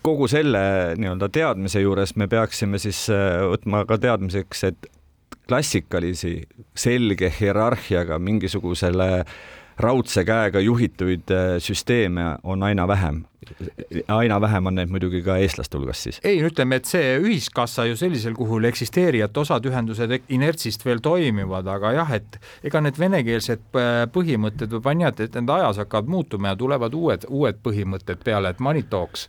[0.00, 4.88] Kogu selle nii-öelda teadmise juures me peaksime siis äh, võtma ka teadmiseks, et
[5.44, 6.38] klassikalisi
[6.72, 9.26] selge hierarhiaga mingisugusele
[9.78, 13.24] raudse käega juhituid äh, süsteeme on aina vähem.
[14.08, 16.20] aina vähem on neid muidugi ka eestlaste hulgas siis.
[16.24, 21.66] ei, ütleme, et see ühiskassa ju sellisel puhul eksisteerib, et osad ühendused inertsist veel toimivad,
[21.68, 26.54] aga jah, et ega need venekeelsed äh, põhimõtted või panjad, et need ajas hakkavad muutuma
[26.54, 29.28] ja tulevad uued, uued põhimõtted peale, et money talks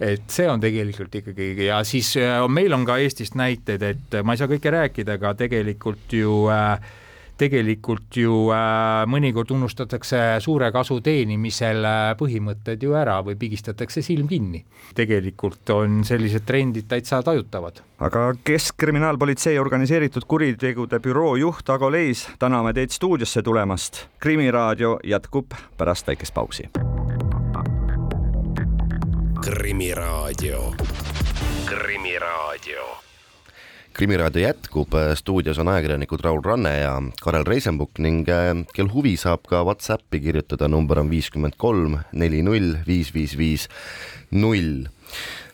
[0.00, 4.32] et see on tegelikult ikkagi ja siis äh, meil on ka Eestist näiteid, et ma
[4.32, 6.80] ei saa kõike rääkida, aga tegelikult ju äh,
[7.40, 14.28] tegelikult ju äh, mõnikord unustatakse suure kasu teenimisel äh, põhimõtted ju ära või pigistatakse silm
[14.28, 14.62] kinni.
[14.94, 17.80] tegelikult on sellised trendid täitsa tajutavad.
[17.98, 24.06] aga Keskkriminaalpolitsei organiseeritud kuritegude büroo juht Ago Leis, täname teid stuudiosse tulemast.
[24.18, 26.68] krimiraadio jätkub pärast väikest pausi.
[29.40, 30.74] krimiraadio,
[31.66, 33.09] Krimiraadio
[34.00, 39.44] krimiraadio jätkub, stuudios on ajakirjanikud Raul Ranne ja Karel Reisenbuk ning äh, kel huvi, saab
[39.44, 43.68] ka Whatsappi kirjutada, number on viiskümmend kolm neli null viis viis viis
[44.32, 44.86] null.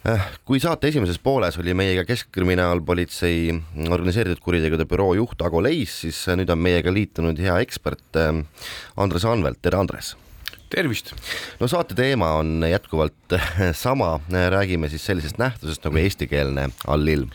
[0.07, 3.51] Äh, kui saate esimeses pooles oli meiega Keskkriminaalpolitsei
[3.91, 8.45] organiseeritud kuritegude büroo juht Ago Leis, siis nüüd on meiega liitunud hea ekspert äh,
[8.95, 10.15] Andres Anvelt, tere Andres!
[10.71, 11.17] tervist!
[11.59, 13.41] no saate teema on jätkuvalt
[13.87, 17.35] sama, räägime siis sellisest nähtusest nagu eestikeelne allilm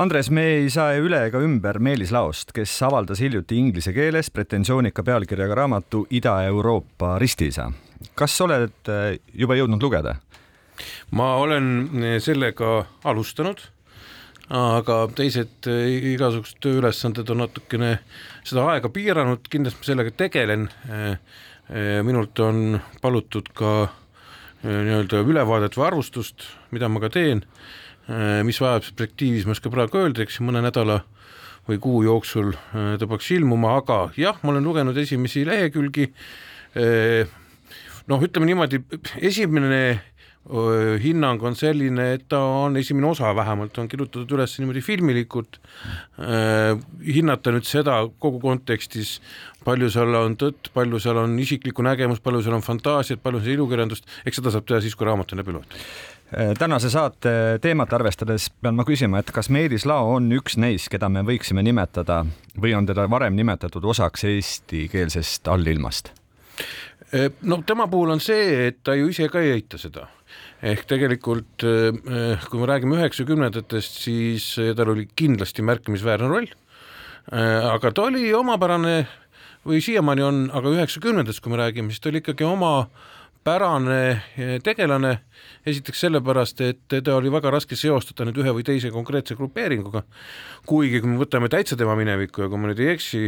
[0.00, 5.02] Andres, me ei saa üle ega ümber Meelis Laost, kes avaldas hiljuti inglise keeles pretensoonika
[5.04, 7.66] pealkirjaga raamatu Ida-Euroopa ristiisa.
[8.16, 10.14] kas oled äh, juba jõudnud lugeda?
[11.12, 11.66] ma olen
[12.00, 13.60] äh, sellega alustanud,
[14.48, 17.98] aga teised äh, igasugused tööülesanded on natukene
[18.40, 20.68] seda aega piiranud, kindlasti ma sellega tegelen.
[22.02, 23.90] minult on palutud ka
[24.64, 27.44] nii-öelda ülevaadet või arvustust, mida ma ka teen
[28.46, 31.00] mis vajab perspektiivis, ma ei oska praegu öelda, eks mõne nädala
[31.68, 36.10] või kuu jooksul äh, ta peaks ilmuma, aga jah, ma olen lugenud esimesi lehekülgi.
[36.78, 37.30] Äh,
[38.10, 38.82] noh, ütleme niimoodi,
[39.20, 40.00] esimene
[40.40, 45.58] hinnang on selline, et ta on, esimene osa vähemalt on kirjutatud üles niimoodi filmilikult
[46.16, 49.18] äh,, hinnata nüüd seda kogu kontekstis,
[49.68, 53.60] palju seal on tõtt, palju seal on isiklikku nägemust, palju seal on fantaasiat, palju seal
[53.60, 56.19] ilukirjandust, eks seda saab teha siis, kui raamat on läbi loetud Äh,
[56.58, 61.08] tänase saate teemat arvestades pean ma küsima, et kas Meelis Lao on üks neist, keda
[61.10, 62.22] me võiksime nimetada
[62.60, 66.12] või on teda varem nimetatud osaks eestikeelsest allilmast?
[67.10, 70.06] Äh, no tema puhul on see, et ta ju ise ka ei eita seda
[70.62, 76.50] ehk tegelikult äh, kui me räägime üheksakümnendatest, siis tal oli kindlasti märkimisväärne roll.
[77.30, 79.06] aga ta oli omapärane
[79.66, 82.88] või siiamaani on, aga üheksakümnendatest, kui me räägime, siis ta oli ikkagi oma
[83.44, 84.22] pärane
[84.64, 85.18] tegelane.
[85.66, 90.02] Esiteks sellepärast, et teda oli väga raske seostada nüüd ühe või teise konkreetse grupeeringuga,
[90.68, 93.20] kuigi kui me võtame täitsa tema minevikku ja kui ma nüüd ei eksi,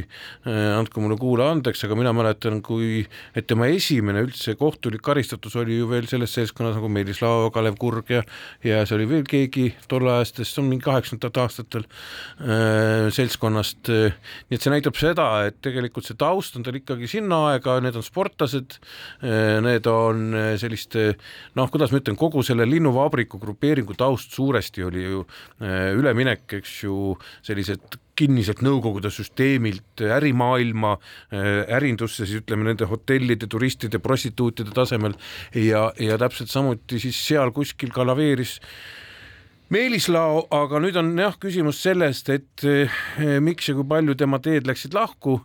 [0.48, 3.02] äh, andke mulle kuula andeks, aga mina mäletan, kui,
[3.36, 7.76] et tema esimene üldse kohtulik karistatus oli ju veel selles seltskonnas nagu Meelis Lao, Kalev
[7.80, 8.22] Kurg ja
[8.64, 14.64] ja see oli veel keegi tolleajastest, see on mingi kaheksakümnendatel aastatel äh, seltskonnast, nii et
[14.64, 18.78] see näitab seda, et tegelikult see taust on tal ikkagi sinna aega, need on sportlased,
[19.22, 21.12] need on äh, selliste
[21.58, 26.78] noh, kuidas ma ütlen, kogu selle linnuvabriku grupeeringu taust suuresti oli ju äh, üleminek, eks
[26.84, 26.96] ju,
[27.46, 35.16] sellised kinniselt Nõukogude süsteemilt ärimaailma äh, ärindusse, siis ütleme nende hotellide, turistide, prostituutide tasemel
[35.56, 38.58] ja, ja täpselt samuti siis seal kuskil ka laveeris
[39.72, 42.64] Meelis Lao, aga nüüd on jah küsimus sellest, et
[43.40, 45.38] miks ja kui palju tema teed läksid lahku.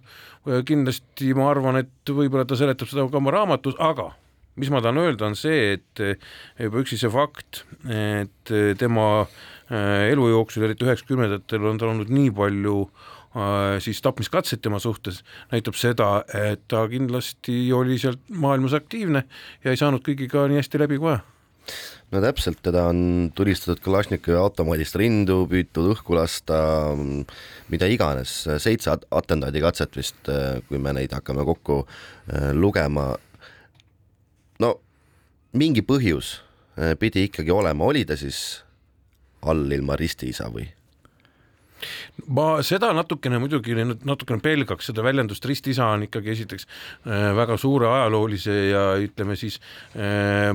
[0.68, 4.10] kindlasti ma arvan, et võib-olla ta seletab seda ka oma raamatus, aga
[4.58, 6.18] mis ma tahan öelda, on see, et eh,
[6.62, 12.12] juba üksi see fakt, et eh, tema eh, elu jooksul, eriti üheksakümnendatel on tal olnud
[12.14, 12.82] nii palju
[13.84, 15.20] siis tapmiskatseid tema suhtes,
[15.52, 19.22] näitab seda, et ta kindlasti oli sealt maailmas aktiivne
[19.62, 21.20] ja ei saanud kõigiga nii hästi läbi kui vaja
[22.16, 26.58] no täpselt, teda on tulistatud Kalašnikovi automaadist rindu, püütud õhku lasta,
[27.70, 30.34] mida iganes, seitse atendaadikatset vist,
[30.72, 31.84] kui me neid hakkame kokku
[32.58, 33.12] lugema
[34.60, 34.78] no
[35.58, 36.38] mingi põhjus
[36.78, 38.64] äh, pidi ikkagi olema, oli ta siis
[39.42, 40.68] all ilma ristiisa või?
[42.28, 47.90] Ma seda natukene muidugi natukene pelgaks, seda väljendust ristisa on ikkagi esiteks äh, väga suure
[47.92, 49.60] ajaloolise ja ütleme siis
[49.96, 50.52] äh,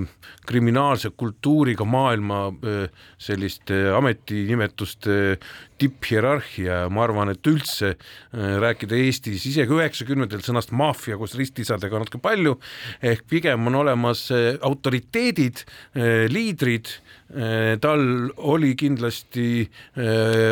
[0.49, 5.39] kriminaalse kultuuriga maailma äh, selliste ametinimetuste
[5.83, 6.83] tipphierarhia.
[6.83, 7.97] Ja ma arvan, et üldse
[8.33, 12.55] rääkida Eestis isegi üheksakümnendatel sõnast maffia koos ristisadega natuke palju,
[13.03, 14.29] ehk pigem on olemas
[14.63, 15.65] autoriteedid,
[16.31, 16.93] liidrid,
[17.81, 18.03] tal
[18.53, 19.47] oli kindlasti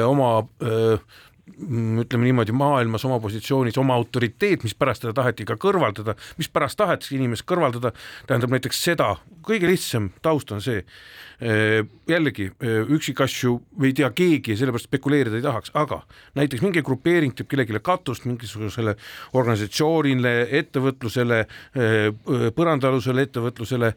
[0.06, 0.30] oma
[2.00, 7.44] ütleme niimoodi, maailmas oma positsioonis oma autoriteet, mispärast teda taheti ka kõrvaldada, mispärast taheti inimest
[7.48, 7.92] kõrvaldada,
[8.28, 9.10] tähendab näiteks seda,
[9.46, 10.84] kõige lihtsam taust on see,
[12.08, 12.50] jällegi
[12.96, 16.02] üksikasju ei tea keegi ja sellepärast spekuleerida ei tahaks, aga
[16.38, 18.96] näiteks mingi grupeering teeb kellelegi katust mingisugusele
[19.36, 21.44] organisatsioonile, ettevõtlusele,
[22.56, 23.94] põrandaalusele ettevõtlusele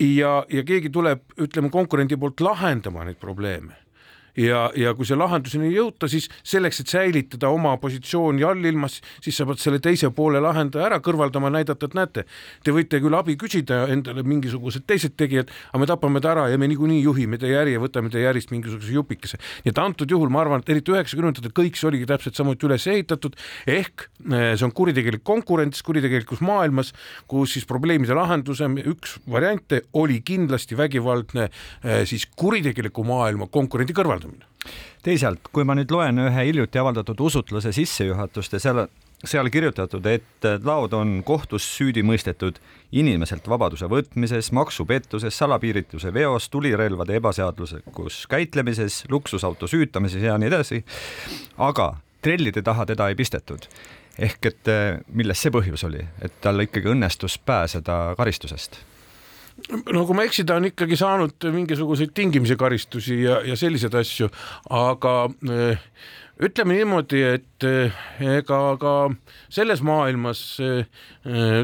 [0.00, 3.76] ja, ja keegi tuleb, ütleme konkurendi poolt lahendama neid probleeme
[4.38, 9.38] ja, ja kui see lahenduseni ei jõuta, siis selleks, et säilitada oma positsiooni allilmas, siis
[9.38, 12.24] sa pead selle teise poole lahendaja ära kõrvaldama, näidata, et näete,
[12.64, 16.60] te võite küll abi küsida endale mingisugused teised tegijad, aga me tapame ta ära ja
[16.60, 19.40] me niikuinii juhime teie äri ja võtame teie ärist mingisuguse jupikese.
[19.64, 22.86] nii et antud juhul ma arvan, et eriti üheksakümnendatel kõik see oligi täpselt samuti üles
[22.86, 26.92] ehitatud, ehk eh, see on kuritegelik konkurents kuritegelikus maailmas,
[27.30, 34.27] kus siis probleemide lahenduse üks variante oli kindlasti vägivaldne eh, siis kuritegeliku maailma konkurendi kõrvaldamine
[35.04, 38.80] teisalt, kui ma nüüd loen ühe hiljuti avaldatud usutluse sissejuhatust ja seal,
[39.24, 42.58] seal kirjutatud, et laod on kohtus süüdi mõistetud
[42.92, 50.84] inimeselt vabaduse võtmises, maksupettuses, salapiirituse veos, tulirelvade ebaseaduslikus käitlemises, luksusauto süütamises ja nii edasi.
[51.56, 53.70] aga trellide taha teda ei pistetud.
[54.18, 54.70] Ehk et
[55.14, 58.80] milles see põhjus oli, et tal ikkagi õnnestus pääseda karistusest
[59.92, 63.94] no kui ma ei eksi, ta on ikkagi saanud mingisuguseid tingimisi karistusi ja, ja selliseid
[63.98, 64.30] asju,
[64.74, 65.14] aga
[65.50, 65.88] äh,
[66.38, 68.92] ütleme niimoodi, et eh, ega ka
[69.50, 70.84] selles maailmas eh,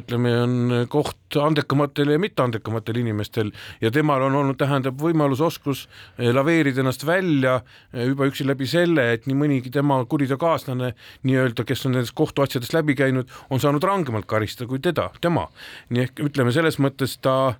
[0.00, 5.84] ütleme, on koht andekamatel ja mitteandekamatel inimestel ja temal on olnud, tähendab võimalus, oskus
[6.18, 7.60] eh, laveerida ennast välja
[7.94, 10.92] juba üksi läbi selle, et nii mõnigi tema kuriteokaaslane
[11.26, 15.46] nii-öelda, kes on nendest kohtuasjadest läbi käinud, on saanud rangemalt karistada kui teda, tema.
[15.94, 17.54] nii ehk ütleme, selles mõttes ta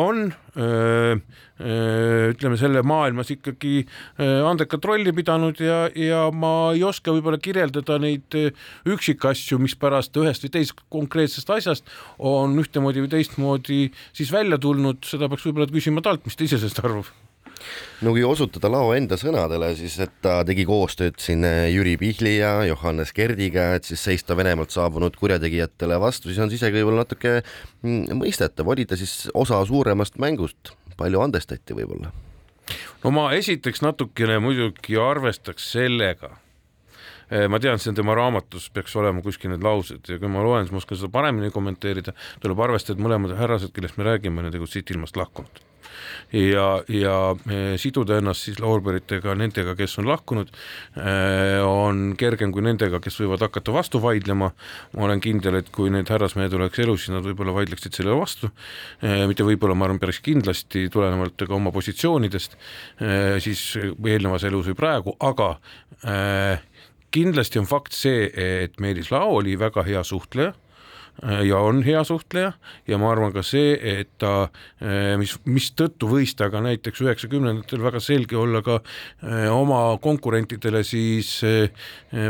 [0.00, 0.26] on
[0.56, 1.16] öö,
[1.54, 3.84] ütleme selle maailmas ikkagi
[4.18, 8.34] andekat rolli pidanud ja, ja ma ei oska võib-olla kirjeldada neid
[8.90, 15.30] üksikasju, mispärast ühest või teisest konkreetsest asjast on ühtemoodi või teistmoodi siis välja tulnud, seda
[15.30, 17.12] peaks võib-olla küsima talt, mis ta ise sellest arvab.
[18.04, 22.52] No kui osutada Lao enda sõnadele, siis et ta tegi koostööd siin Jüri Pihli ja
[22.68, 27.38] Johannes Kerdiga, et siis seista Venemaalt saabunud kurjategijatele vastu, siis on see isegi võib-olla natuke
[27.40, 32.12] mm, mõistetav, oli ta siis osa suuremast mängust palju andestati võib-olla?
[33.04, 36.30] no ma esiteks natukene muidugi arvestaks sellega,
[37.28, 40.44] eh, ma tean, see on tema raamatus, peaks olema kuskil need laused ja kui ma
[40.46, 44.40] loen, siis ma oskan seda paremini kommenteerida, tuleb arvestada, et mõlemad härrased, kellest me räägime,
[44.40, 45.62] on tegelikult siit ilmast lahkunud
[46.34, 47.16] ja, ja
[47.50, 50.50] eh, siduda ennast siis loorberitega nendega, kes on lahkunud,
[50.98, 54.50] eh, on kergem kui nendega, kes võivad hakata vastu vaidlema.
[54.94, 58.50] ma olen kindel, et kui need härrasmehed oleks elus, siis nad võib-olla vaidleksid sellele vastu,
[59.02, 62.56] mitte võib-olla, ma arvan, päris kindlasti tulenevalt ka oma positsioonidest,
[63.42, 65.54] siis eelnevas elus või praegu, aga
[67.14, 70.54] kindlasti on fakt see, et Meelis Lao oli väga hea suhtleja
[71.22, 72.52] ja on hea suhtleja
[72.88, 74.48] ja ma arvan ka see, et ta,
[74.82, 80.82] äh, mis, mistõttu võis ta ka näiteks üheksakümnendatel väga selge olla ka äh, oma konkurentidele
[80.84, 81.36] siis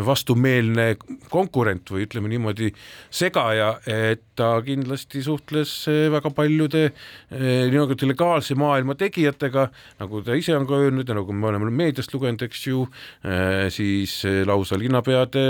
[0.05, 0.95] vastumeelne
[1.33, 2.71] konkurent või ütleme niimoodi
[3.13, 5.73] segaja, et ta kindlasti suhtles
[6.13, 6.87] väga paljude
[7.31, 9.67] nii-öelda legaalse maailma tegijatega,
[10.01, 12.85] nagu ta ise on ka öelnud ja nagu me oleme meediast lugenud, eks ju,
[13.75, 14.17] siis
[14.49, 15.45] lausa linnapeade,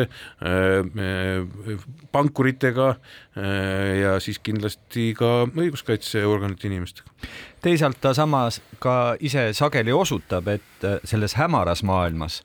[2.15, 2.95] pankuritega
[4.01, 7.11] ja siis kindlasti ka õiguskaitseorganite inimestega.
[7.63, 12.43] teisalt ta samas ka ise sageli osutab, et äh, selles hämaras maailmas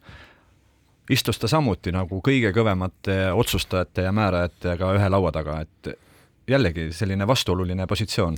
[1.09, 5.93] istus ta samuti nagu kõige kõvemate otsustajate ja määrajatega ühe laua taga, et
[6.49, 8.37] jällegi selline vastuoluline positsioon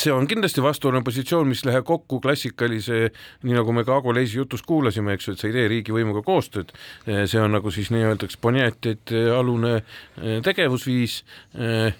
[0.00, 3.10] see on kindlasti vastuoluline positsioon, mis läheb kokku klassikalise,
[3.46, 6.22] nii nagu me ka Ago Leisi jutus kuulasime, eks ju, et sa ei tee riigivõimuga
[6.26, 6.74] koostööd.
[7.06, 11.18] see on nagu siis nii-öelda eksponeetide alune eh, tegevusviis
[11.54, 11.96] eh,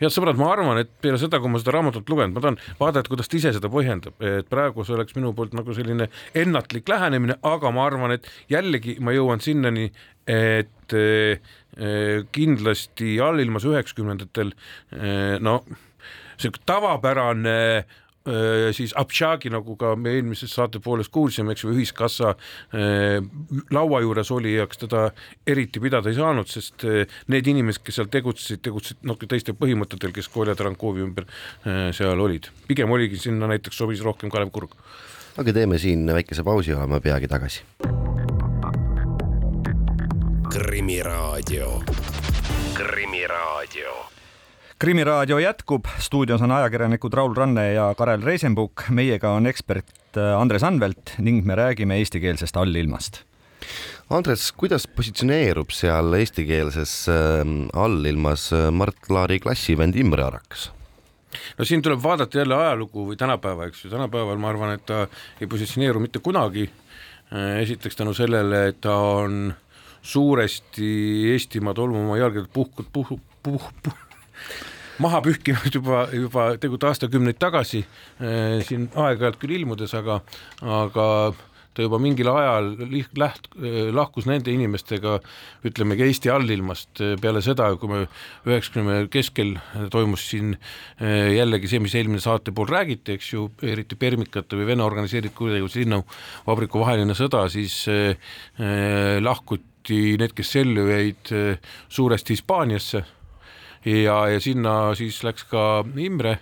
[0.00, 3.12] head sõbrad, ma arvan, et peale seda, kui ma seda raamatut lugenud, ma tahan vaadata,
[3.12, 7.38] kuidas ta ise seda põhjendab, et praegu see oleks minu poolt nagu selline ennatlik lähenemine,
[7.48, 9.90] aga ma arvan, et jällegi ma jõuan sinnani,
[10.26, 11.40] et eh,
[12.32, 14.54] kindlasti allilmas üheksakümnendatel
[15.44, 15.58] no
[16.36, 17.84] sihuke tavapärane
[18.74, 22.34] siis Abshagi, nagu ka me eelmises saate pooles kuulsime, eks ju, ühiskassa
[23.74, 25.08] laua juures olijaks teda
[25.46, 26.86] eriti pidada ei saanud, sest
[27.32, 31.28] need inimesed, kes seal tegutsesid, tegutsesid noh, teistel põhimõtetel, kes Kolja Tarankovi ümber
[31.94, 32.50] seal olid.
[32.66, 34.74] pigem oligi sinna näiteks sobis rohkem Kalev Kurg.
[35.36, 37.62] aga teeme siin väikese pausi, oleme peagi tagasi.
[40.56, 41.82] krimiraadio,
[42.74, 44.15] Krimiraadio
[44.78, 50.64] krimiraadio jätkub, stuudios on ajakirjanikud Raul Ranne ja Karel Reisenbuk, meiega on ekspert äh, Andres
[50.68, 53.22] Anvelt ning me räägime eestikeelsest allilmast.
[54.12, 57.40] Andres, kuidas positsioneerub seal eestikeelses äh,
[57.72, 60.70] allilmas äh, Mart Laari klassivend Imre Arakas?
[61.58, 65.06] no siin tuleb vaadata jälle ajalugu või tänapäeva, eks ju, tänapäeval ma arvan, et ta
[65.40, 66.68] ei positsioneeru mitte kunagi.
[67.32, 69.54] Äh, esiteks tänu sellele, et ta on
[70.02, 70.88] suuresti
[71.32, 74.05] Eestimaa tolmuma jalgadelt puhkud, puh-, puh-, puh-,
[75.02, 80.22] maha pühkinud juba, juba tegelikult aastakümneid tagasi äh, siin aeg-ajalt küll ilmudes, aga,
[80.62, 81.06] aga
[81.76, 82.70] ta juba mingil ajal
[83.20, 83.50] läht-,
[83.92, 85.18] lahkus nende inimestega,
[85.68, 88.02] ütlemegi Eesti allilmast äh, peale seda, kui me
[88.48, 89.56] üheksakümne keskel
[89.92, 90.54] toimus siin
[91.00, 95.82] jällegi see, mis eelmine saate pool räägiti, eks ju, eriti Permikate või Vene organiseeritud kuritegevuse
[95.84, 97.82] linnavabriku vaheline sõda, siis
[99.20, 101.34] lahkuti need, kes ellu jäid,
[101.92, 103.04] suuresti Hispaaniasse
[103.86, 106.36] ja, ja sinna siis läks ka Imre,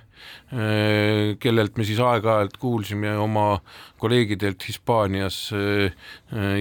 [0.52, 3.58] eh, kellelt me siis aeg-ajalt kuulsime oma
[4.00, 5.92] kolleegidelt Hispaanias eh,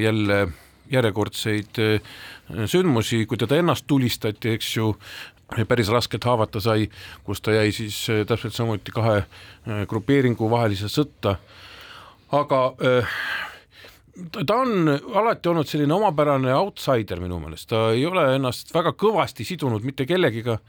[0.01, 0.47] jälle
[0.91, 2.11] järjekordseid eh,
[2.67, 4.91] sündmusi, kui teda ennast tulistati, eks ju,
[5.69, 6.89] päris raskelt haavata sai,
[7.23, 9.21] kus ta jäi siis täpselt samuti kahe
[9.89, 11.35] grupeeringu vahelise sõtta.
[12.33, 12.61] aga
[14.13, 19.45] ta on alati olnud selline omapärane outsider minu meelest, ta ei ole ennast väga kõvasti
[19.47, 20.59] sidunud mitte kellegiga.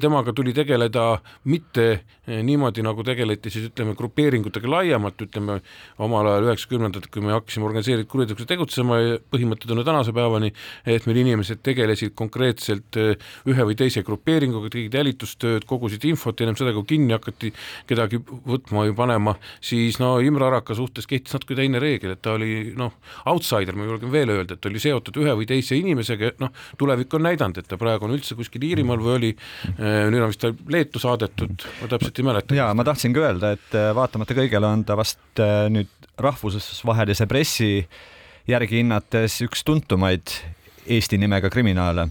[0.00, 1.04] temaga tuli tegeleda
[1.48, 1.86] mitte
[2.26, 5.60] niimoodi, nagu tegeleti siis ütleme grupeeringutega laiemalt, ütleme
[6.04, 9.00] omal ajal üheksakümnendatel, kui me hakkasime organiseeritud kuritegevusega tegutsema,
[9.32, 10.52] põhimõtted on ju tänase päevani,
[10.84, 16.76] et meil inimesed tegelesid konkreetselt ühe või teise grupeeringuga, tegid jälitustööd, kogusid infot, ennem seda,
[16.76, 17.54] kui kinni hakati
[17.88, 22.36] kedagi võtma või panema, siis no Imre Araka suhtes kehtis natuke teine reegel, et ta
[22.36, 22.94] oli oli noh,
[23.30, 27.24] outsider, ma julgen veel öelda, et oli seotud ühe või teise inimesega, noh, tulevik on
[27.26, 29.30] näidanud, et ta praegu on üldse kuskil Iirimaal või oli,
[29.76, 32.58] äh, nüüd on vist ta Leetu saadetud, ma täpselt ei mäleta.
[32.58, 37.72] ja ma tahtsingi öelda, et äh, vaatamata kõigele on ta vast äh, nüüd rahvusvahelise pressi
[38.50, 40.34] järgi hinnates üks tuntumaid
[40.90, 42.08] Eesti nimega kriminaale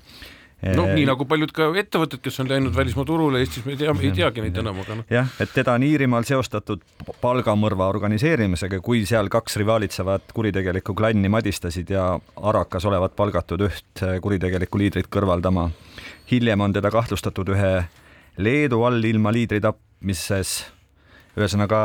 [0.76, 3.94] no nii nagu paljud ka ettevõtted, kes on läinud välismaa turule, Eestis me ei tea,
[4.04, 5.08] ei teagi neid enam, aga noh.
[5.12, 6.84] jah, et teda on Iirimaal seostatud
[7.22, 12.10] palgamõrva organiseerimisega, kui seal kaks rivaalitsevat kuritegelikku klanni madistasid ja
[12.52, 15.70] Arakas olevat palgatud üht kuritegelikku liidrit kõrvaldama.
[16.32, 17.74] hiljem on teda kahtlustatud ühe
[18.40, 20.60] Leedu allilma liidri tapmises
[21.38, 21.80] ühesõnaga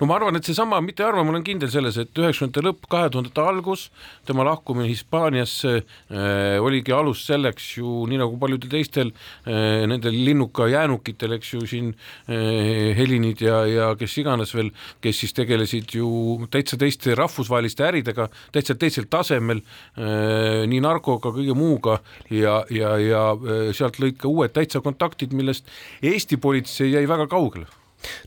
[0.00, 2.86] no ma arvan, et seesama, mitte ei arva, ma olen kindel selles, et üheksakümnendate lõpp,
[2.90, 3.86] kahe tuhandete algus,
[4.28, 10.68] tema lahkumine Hispaaniasse äh, oligi alus selleks ju nii nagu paljudel teistel äh, nendel linnuka
[10.70, 14.72] jäänukitel, eks ju siin äh, Helinid ja, ja kes iganes veel,
[15.04, 16.10] kes siis tegelesid ju
[16.52, 22.00] täitsa teiste rahvusvaheliste äridega, täitsa teisel tasemel äh,, nii narkoga, kõige muuga
[22.32, 25.68] ja, ja, ja äh, sealt lõid ka uued täitsa kontaktid, millest
[26.02, 27.68] Eesti politsei jäi väga kaugele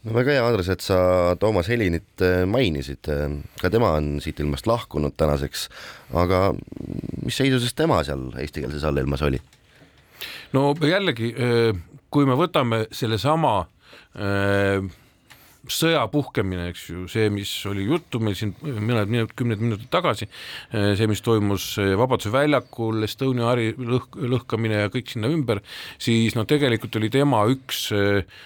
[0.04, 1.00] no väga hea, Andres, et sa
[1.40, 3.10] Toomas Helinit äh, mainisid,
[3.62, 5.68] ka tema on siit ilmast lahkunud tänaseks,
[6.14, 6.52] aga
[7.24, 9.42] mis seisus tema seal eestikeelses allilmas oli?
[10.54, 11.72] no jällegi, äh,
[12.14, 13.56] kui me võtame sellesama
[14.14, 14.84] äh,
[15.72, 20.28] sõja puhkemine, eks ju, see, mis oli juttu meil siin mõned minut, kümned minutid tagasi,
[20.72, 25.64] see, mis toimus Vabaduse väljakul, Estonia hari lõhk, lõhkamine ja kõik sinna ümber,
[26.02, 28.44] siis no tegelikult oli tema üks eh,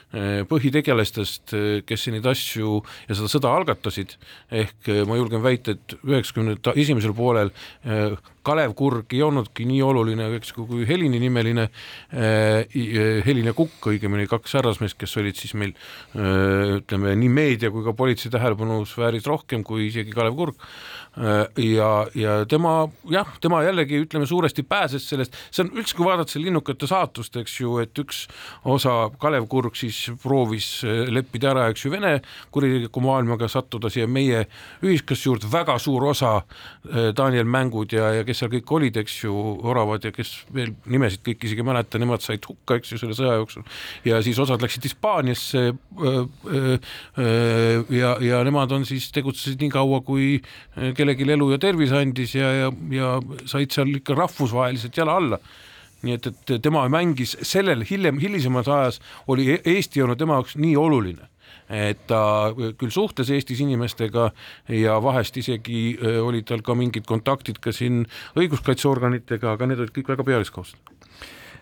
[0.49, 1.55] põhitegelastest,
[1.89, 4.17] kes neid asju ja seda sõda algatasid,
[4.53, 7.53] ehk ma julgen väita, et üheksakümnendate esimesel poolel
[7.83, 8.13] eh,
[8.47, 12.77] Kalev Kurg ei olnudki nii oluline, eks kui Helini nimeline äh,,
[13.25, 17.83] Helin ja Kukk õigemini, kaks härrasmeest, kes olid siis meil äh, ütleme nii meedia kui
[17.85, 20.63] ka politsei tähelepanu sfääris rohkem kui isegi Kalev Kurg.
[21.17, 26.05] Äh, ja, ja tema jah, tema jällegi ütleme suuresti pääses sellest, see on üldse, kui
[26.05, 28.25] vaadata selle linnukate saatust, eks ju, et üks
[28.69, 32.19] osa Kalev Kurg siis proovis äh, leppida ära, eks ju, Vene
[32.53, 34.43] kuritegeliku maailmaga sattuda siia meie
[34.85, 39.19] ühiskasse juurde, väga suur osa äh, Daniel Mängud ja, ja kes seal kõik olid, eks
[39.23, 39.33] ju,
[39.67, 43.17] oravad ja kes veel nimesid kõik isegi ei mäleta, nemad said hukka, eks ju, selle
[43.17, 43.65] sõja jooksul.
[44.07, 45.63] Ja siis osad läksid Hispaaniasse
[47.99, 50.37] ja, ja nemad on siis tegutsesid nii kaua, kui
[50.75, 53.15] kellelegi elu ja tervise andis ja, ja, ja
[53.45, 55.41] said seal ikka rahvusvaheliselt jala alla.
[56.05, 58.99] Nii et, et tema mängis sellel hiljem, hilisemas ajas
[59.31, 61.25] oli e-, Eesti olnud tema jaoks nii oluline,
[61.69, 62.21] et ta
[62.55, 64.29] küll suhtles Eestis inimestega
[64.71, 68.05] ja vahest isegi olid tal ka mingid kontaktid ka siin
[68.39, 70.95] õiguskaitseorganitega, aga need olid kõik väga pealiskaudsed.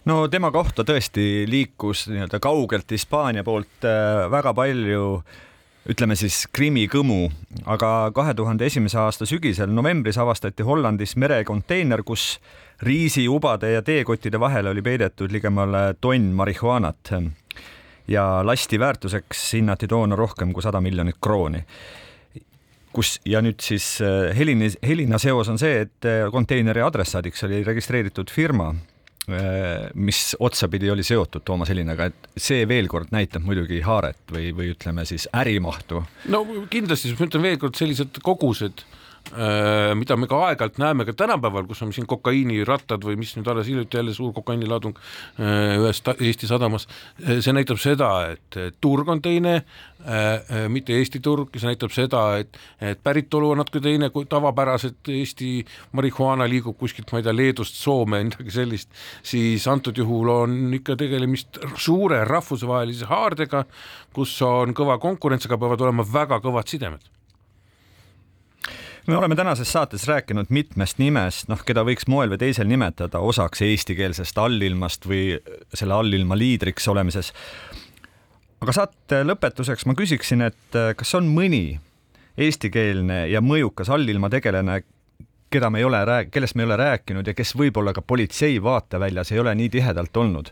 [0.06, 3.88] No tema kohta tõesti liikus nii-öelda kaugelt Hispaania poolt
[4.30, 5.44] väga palju äh,
[5.90, 7.28] ütleme siis Krimmi kõmu,
[7.70, 12.40] aga kahe tuhande esimese aasta sügisel novembris avastati Hollandis merekonteiner, kus
[12.86, 17.14] riisiubade ja teekottide vahele oli peidetud ligemale tonn marihuaanat
[18.08, 21.64] ja lasti väärtuseks hinnati toona rohkem kui sada miljonit krooni
[22.96, 27.64] kus ja nüüd siis eh, Helini, Helina seos on see, et eh, konteineri adressaadiks oli
[27.68, 28.74] registreeritud firma
[29.30, 34.52] Äh, mis otsapidi oli seotud Toomas Helinaga, et see veel kord näitab muidugi haaret või,
[34.54, 36.04] või ütleme siis ärimahtu.
[36.30, 38.84] no kindlasti, ma ütlen veel kord, sellised kogused
[39.34, 43.68] mida me ka aeg-ajalt näeme ka tänapäeval, kus on siin kokaiinirattad või mis nüüd alles
[43.68, 46.86] hiljuti jälle suur kokaiiniladung äh, ühes Eesti sadamas,
[47.24, 49.64] äh, see näitab seda, et turg on teine,
[50.70, 55.50] mitte Eesti turg, see näitab seda, et, et päritolu on natuke teine kui tavapäraselt Eesti
[55.98, 58.94] marihuaana liigub kuskilt, ma ei tea, Leedust Soome, midagi sellist,
[59.26, 63.66] siis antud juhul on ikka tegelemist suure rahvusvahelise haardega,
[64.14, 67.15] kus on kõva konkurents, aga peavad olema väga kõvad sidemed
[69.08, 73.62] me oleme tänases saates rääkinud mitmest nimest, noh, keda võiks moel või teisel nimetada osaks
[73.62, 75.38] eestikeelsest allilmast või
[75.74, 77.34] selle allilma liidriks olemises.
[78.62, 81.80] aga saate lõpetuseks ma küsiksin, et kas on mõni
[82.38, 84.82] eestikeelne ja mõjukas allilma tegelane,
[85.50, 89.32] keda me ei ole kellest me ei ole rääkinud ja kes võib-olla ka politsei vaateväljas
[89.32, 90.50] ei ole nii tihedalt olnud,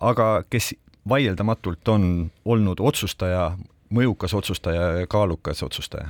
[0.00, 0.74] aga kes
[1.08, 3.56] vaieldamatult on olnud otsustaja,
[3.90, 6.08] mõjukas otsustaja ja kaalukas otsustaja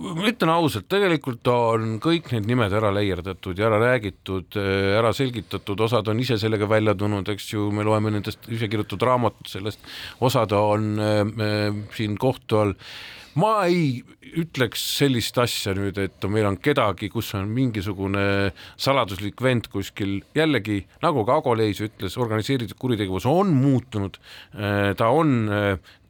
[0.00, 5.80] ma ütlen ausalt, tegelikult on kõik need nimed ära leierdatud ja ära räägitud, ära selgitatud,
[5.86, 9.84] osad on ise sellega välja tulnud, eks ju, me loeme nendest ise kirjutatud raamatut sellest,
[10.24, 12.74] osad on äh, siin kohtu all.
[13.34, 13.96] Ma ei
[14.38, 20.84] ütleks sellist asja nüüd, et meil on kedagi, kus on mingisugune saladuslik vend kuskil, jällegi
[21.02, 24.20] nagu ka Ago Leis ütles, organiseeritud kuritegevus on muutunud,
[24.54, 26.03] äh, ta on äh, Äh,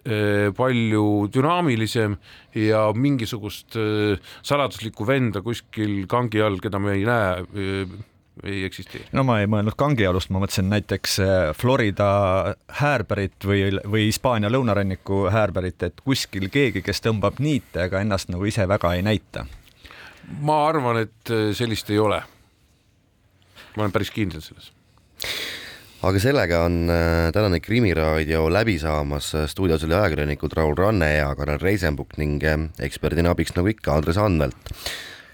[0.57, 2.17] palju dünaamilisem
[2.61, 7.95] ja mingisugust äh, saladuslikku venda kuskil kangi all, keda me ei näe, äh,
[8.45, 9.07] ei eksisteeri.
[9.17, 11.17] no ma ei mõelnud kangialust, ma mõtlesin näiteks
[11.57, 12.09] Florida
[12.81, 18.45] häärberit või, või Hispaania lõunaranniku häärberit, et kuskil keegi, kes tõmbab niite, aga ennast nagu
[18.51, 19.47] ise väga ei näita.
[20.41, 22.23] ma arvan, et sellist ei ole.
[23.77, 24.73] ma olen päris kindel selles
[26.05, 31.61] aga sellega on äh, tänane Krimiraadio läbi saamas, stuudios oli ajakirjanikud Raul Ranne ja Karel
[31.63, 34.75] Reisenbuk ning äh, eksperdina abiks nagu ikka Andres Anvelt.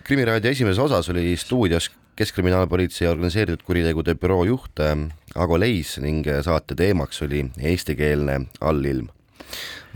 [0.05, 4.95] krimiraadio esimeses osas oli stuudios Keskkriminaalpolitsei organiseeritud kuritegude büroo juht äh,
[5.35, 9.09] Ago Leis ning saate teemaks oli eestikeelne allilm.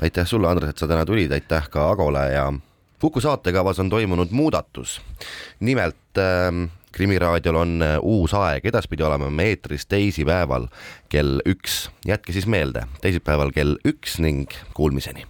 [0.03, 2.53] aitäh sulle, Andres, et sa täna tulid, aitäh ka Agole ja
[2.99, 5.01] Kuku saatekavas on toimunud muudatus.
[5.61, 10.69] nimelt äh, Krimiraadiol on äh, uus aeg, edaspidi oleme me eetris teisipäeval
[11.11, 15.27] kell üks, jätke siis meelde, teisipäeval kell üks ning kuulmiseni.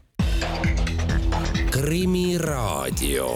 [1.72, 3.32] Krimiraadio